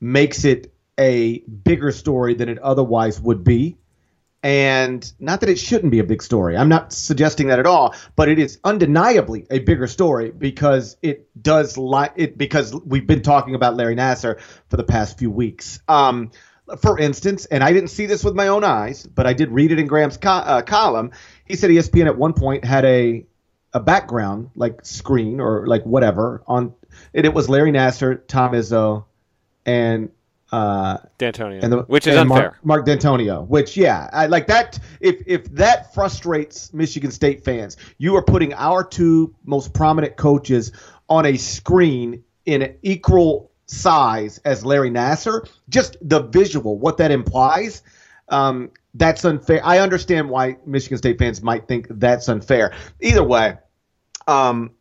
[0.00, 3.76] makes it a bigger story than it otherwise would be.
[4.42, 6.56] And not that it shouldn't be a big story.
[6.56, 11.28] I'm not suggesting that at all, but it is undeniably a bigger story because it
[11.40, 15.80] does like it because we've been talking about Larry Nassar for the past few weeks.
[15.88, 16.30] Um,
[16.76, 19.72] for instance, and I didn't see this with my own eyes, but I did read
[19.72, 21.12] it in Graham's co- uh, column.
[21.44, 23.26] He said ESPN at one point had a
[23.74, 26.74] a background like screen or like whatever on,
[27.14, 29.04] and it was Larry Nassar, Tom Izzo,
[29.66, 30.10] and
[30.50, 32.56] uh, Dantonio, and the, which is unfair.
[32.62, 34.78] Mark, Mark Dantonio, which yeah, I, like that.
[35.00, 40.72] If if that frustrates Michigan State fans, you are putting our two most prominent coaches
[41.08, 45.48] on a screen in equal size as Larry Nassar.
[45.68, 47.82] Just the visual, what that implies.
[48.28, 49.60] Um, that's unfair.
[49.64, 52.74] I understand why Michigan State fans might think that's unfair.
[53.00, 53.58] Either way,
[54.26, 54.72] um,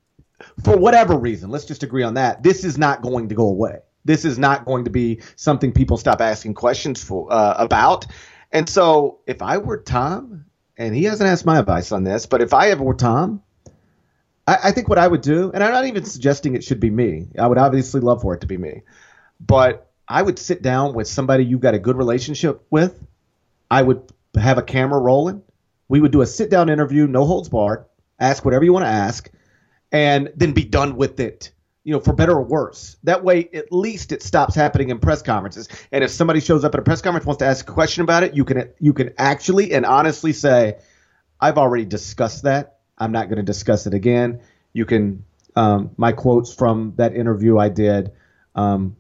[0.64, 2.44] for whatever reason, let's just agree on that.
[2.44, 3.80] This is not going to go away.
[4.06, 8.08] This is not going to be something people stop asking questions for uh, about.
[8.52, 10.46] And so, if I were Tom,
[10.78, 13.44] and he hasn't asked my advice on this, but if I ever were Tom,
[14.48, 16.90] I, I think what I would do, and I'm not even suggesting it should be
[16.90, 17.28] me.
[17.38, 18.84] I would obviously love for it to be me,
[19.40, 22.98] but I would sit down with somebody you've got a good relationship with.
[23.70, 24.02] I would
[24.36, 25.44] have a camera rolling.
[25.90, 27.86] We would do a sit down interview, no holds barred.
[28.20, 29.30] Ask whatever you want to ask,
[29.92, 31.52] and then be done with it
[31.88, 32.98] you know, for better or worse.
[33.04, 35.70] That way, at least it stops happening in press conferences.
[35.90, 38.24] And if somebody shows up at a press conference wants to ask a question about
[38.24, 40.80] it, you can you can actually and honestly say,
[41.40, 42.77] "I've already discussed that.
[42.98, 44.42] I'm not going to discuss it again."
[44.74, 45.24] You can
[45.56, 48.12] um, my quotes from that interview I did.
[48.56, 48.96] Um,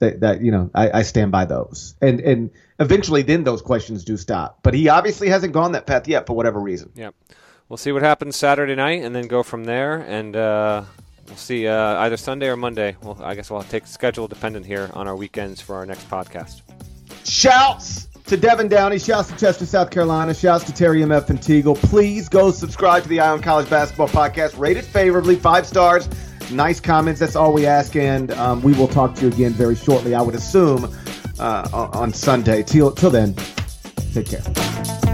[0.00, 4.04] that, that you know I, I stand by those and and eventually then those questions
[4.04, 7.10] do stop but he obviously hasn't gone that path yet for whatever reason yeah
[7.68, 10.84] we'll see what happens saturday night and then go from there and uh
[11.28, 12.96] We'll see uh, either Sunday or Monday.
[13.02, 16.62] Well, I guess we'll take schedule dependent here on our weekends for our next podcast.
[17.24, 18.98] Shouts to Devin Downey.
[18.98, 20.34] Shouts to Chester, South Carolina.
[20.34, 21.30] Shouts to Terry M.F.
[21.30, 21.76] and Teagle.
[21.76, 24.58] Please go subscribe to the Eye on College Basketball Podcast.
[24.58, 26.08] Rate it favorably, five stars.
[26.50, 27.20] Nice comments.
[27.20, 27.96] That's all we ask.
[27.96, 30.94] And um, we will talk to you again very shortly, I would assume,
[31.38, 32.62] uh, on Sunday.
[32.62, 33.34] Till, till then,
[34.12, 35.07] take care.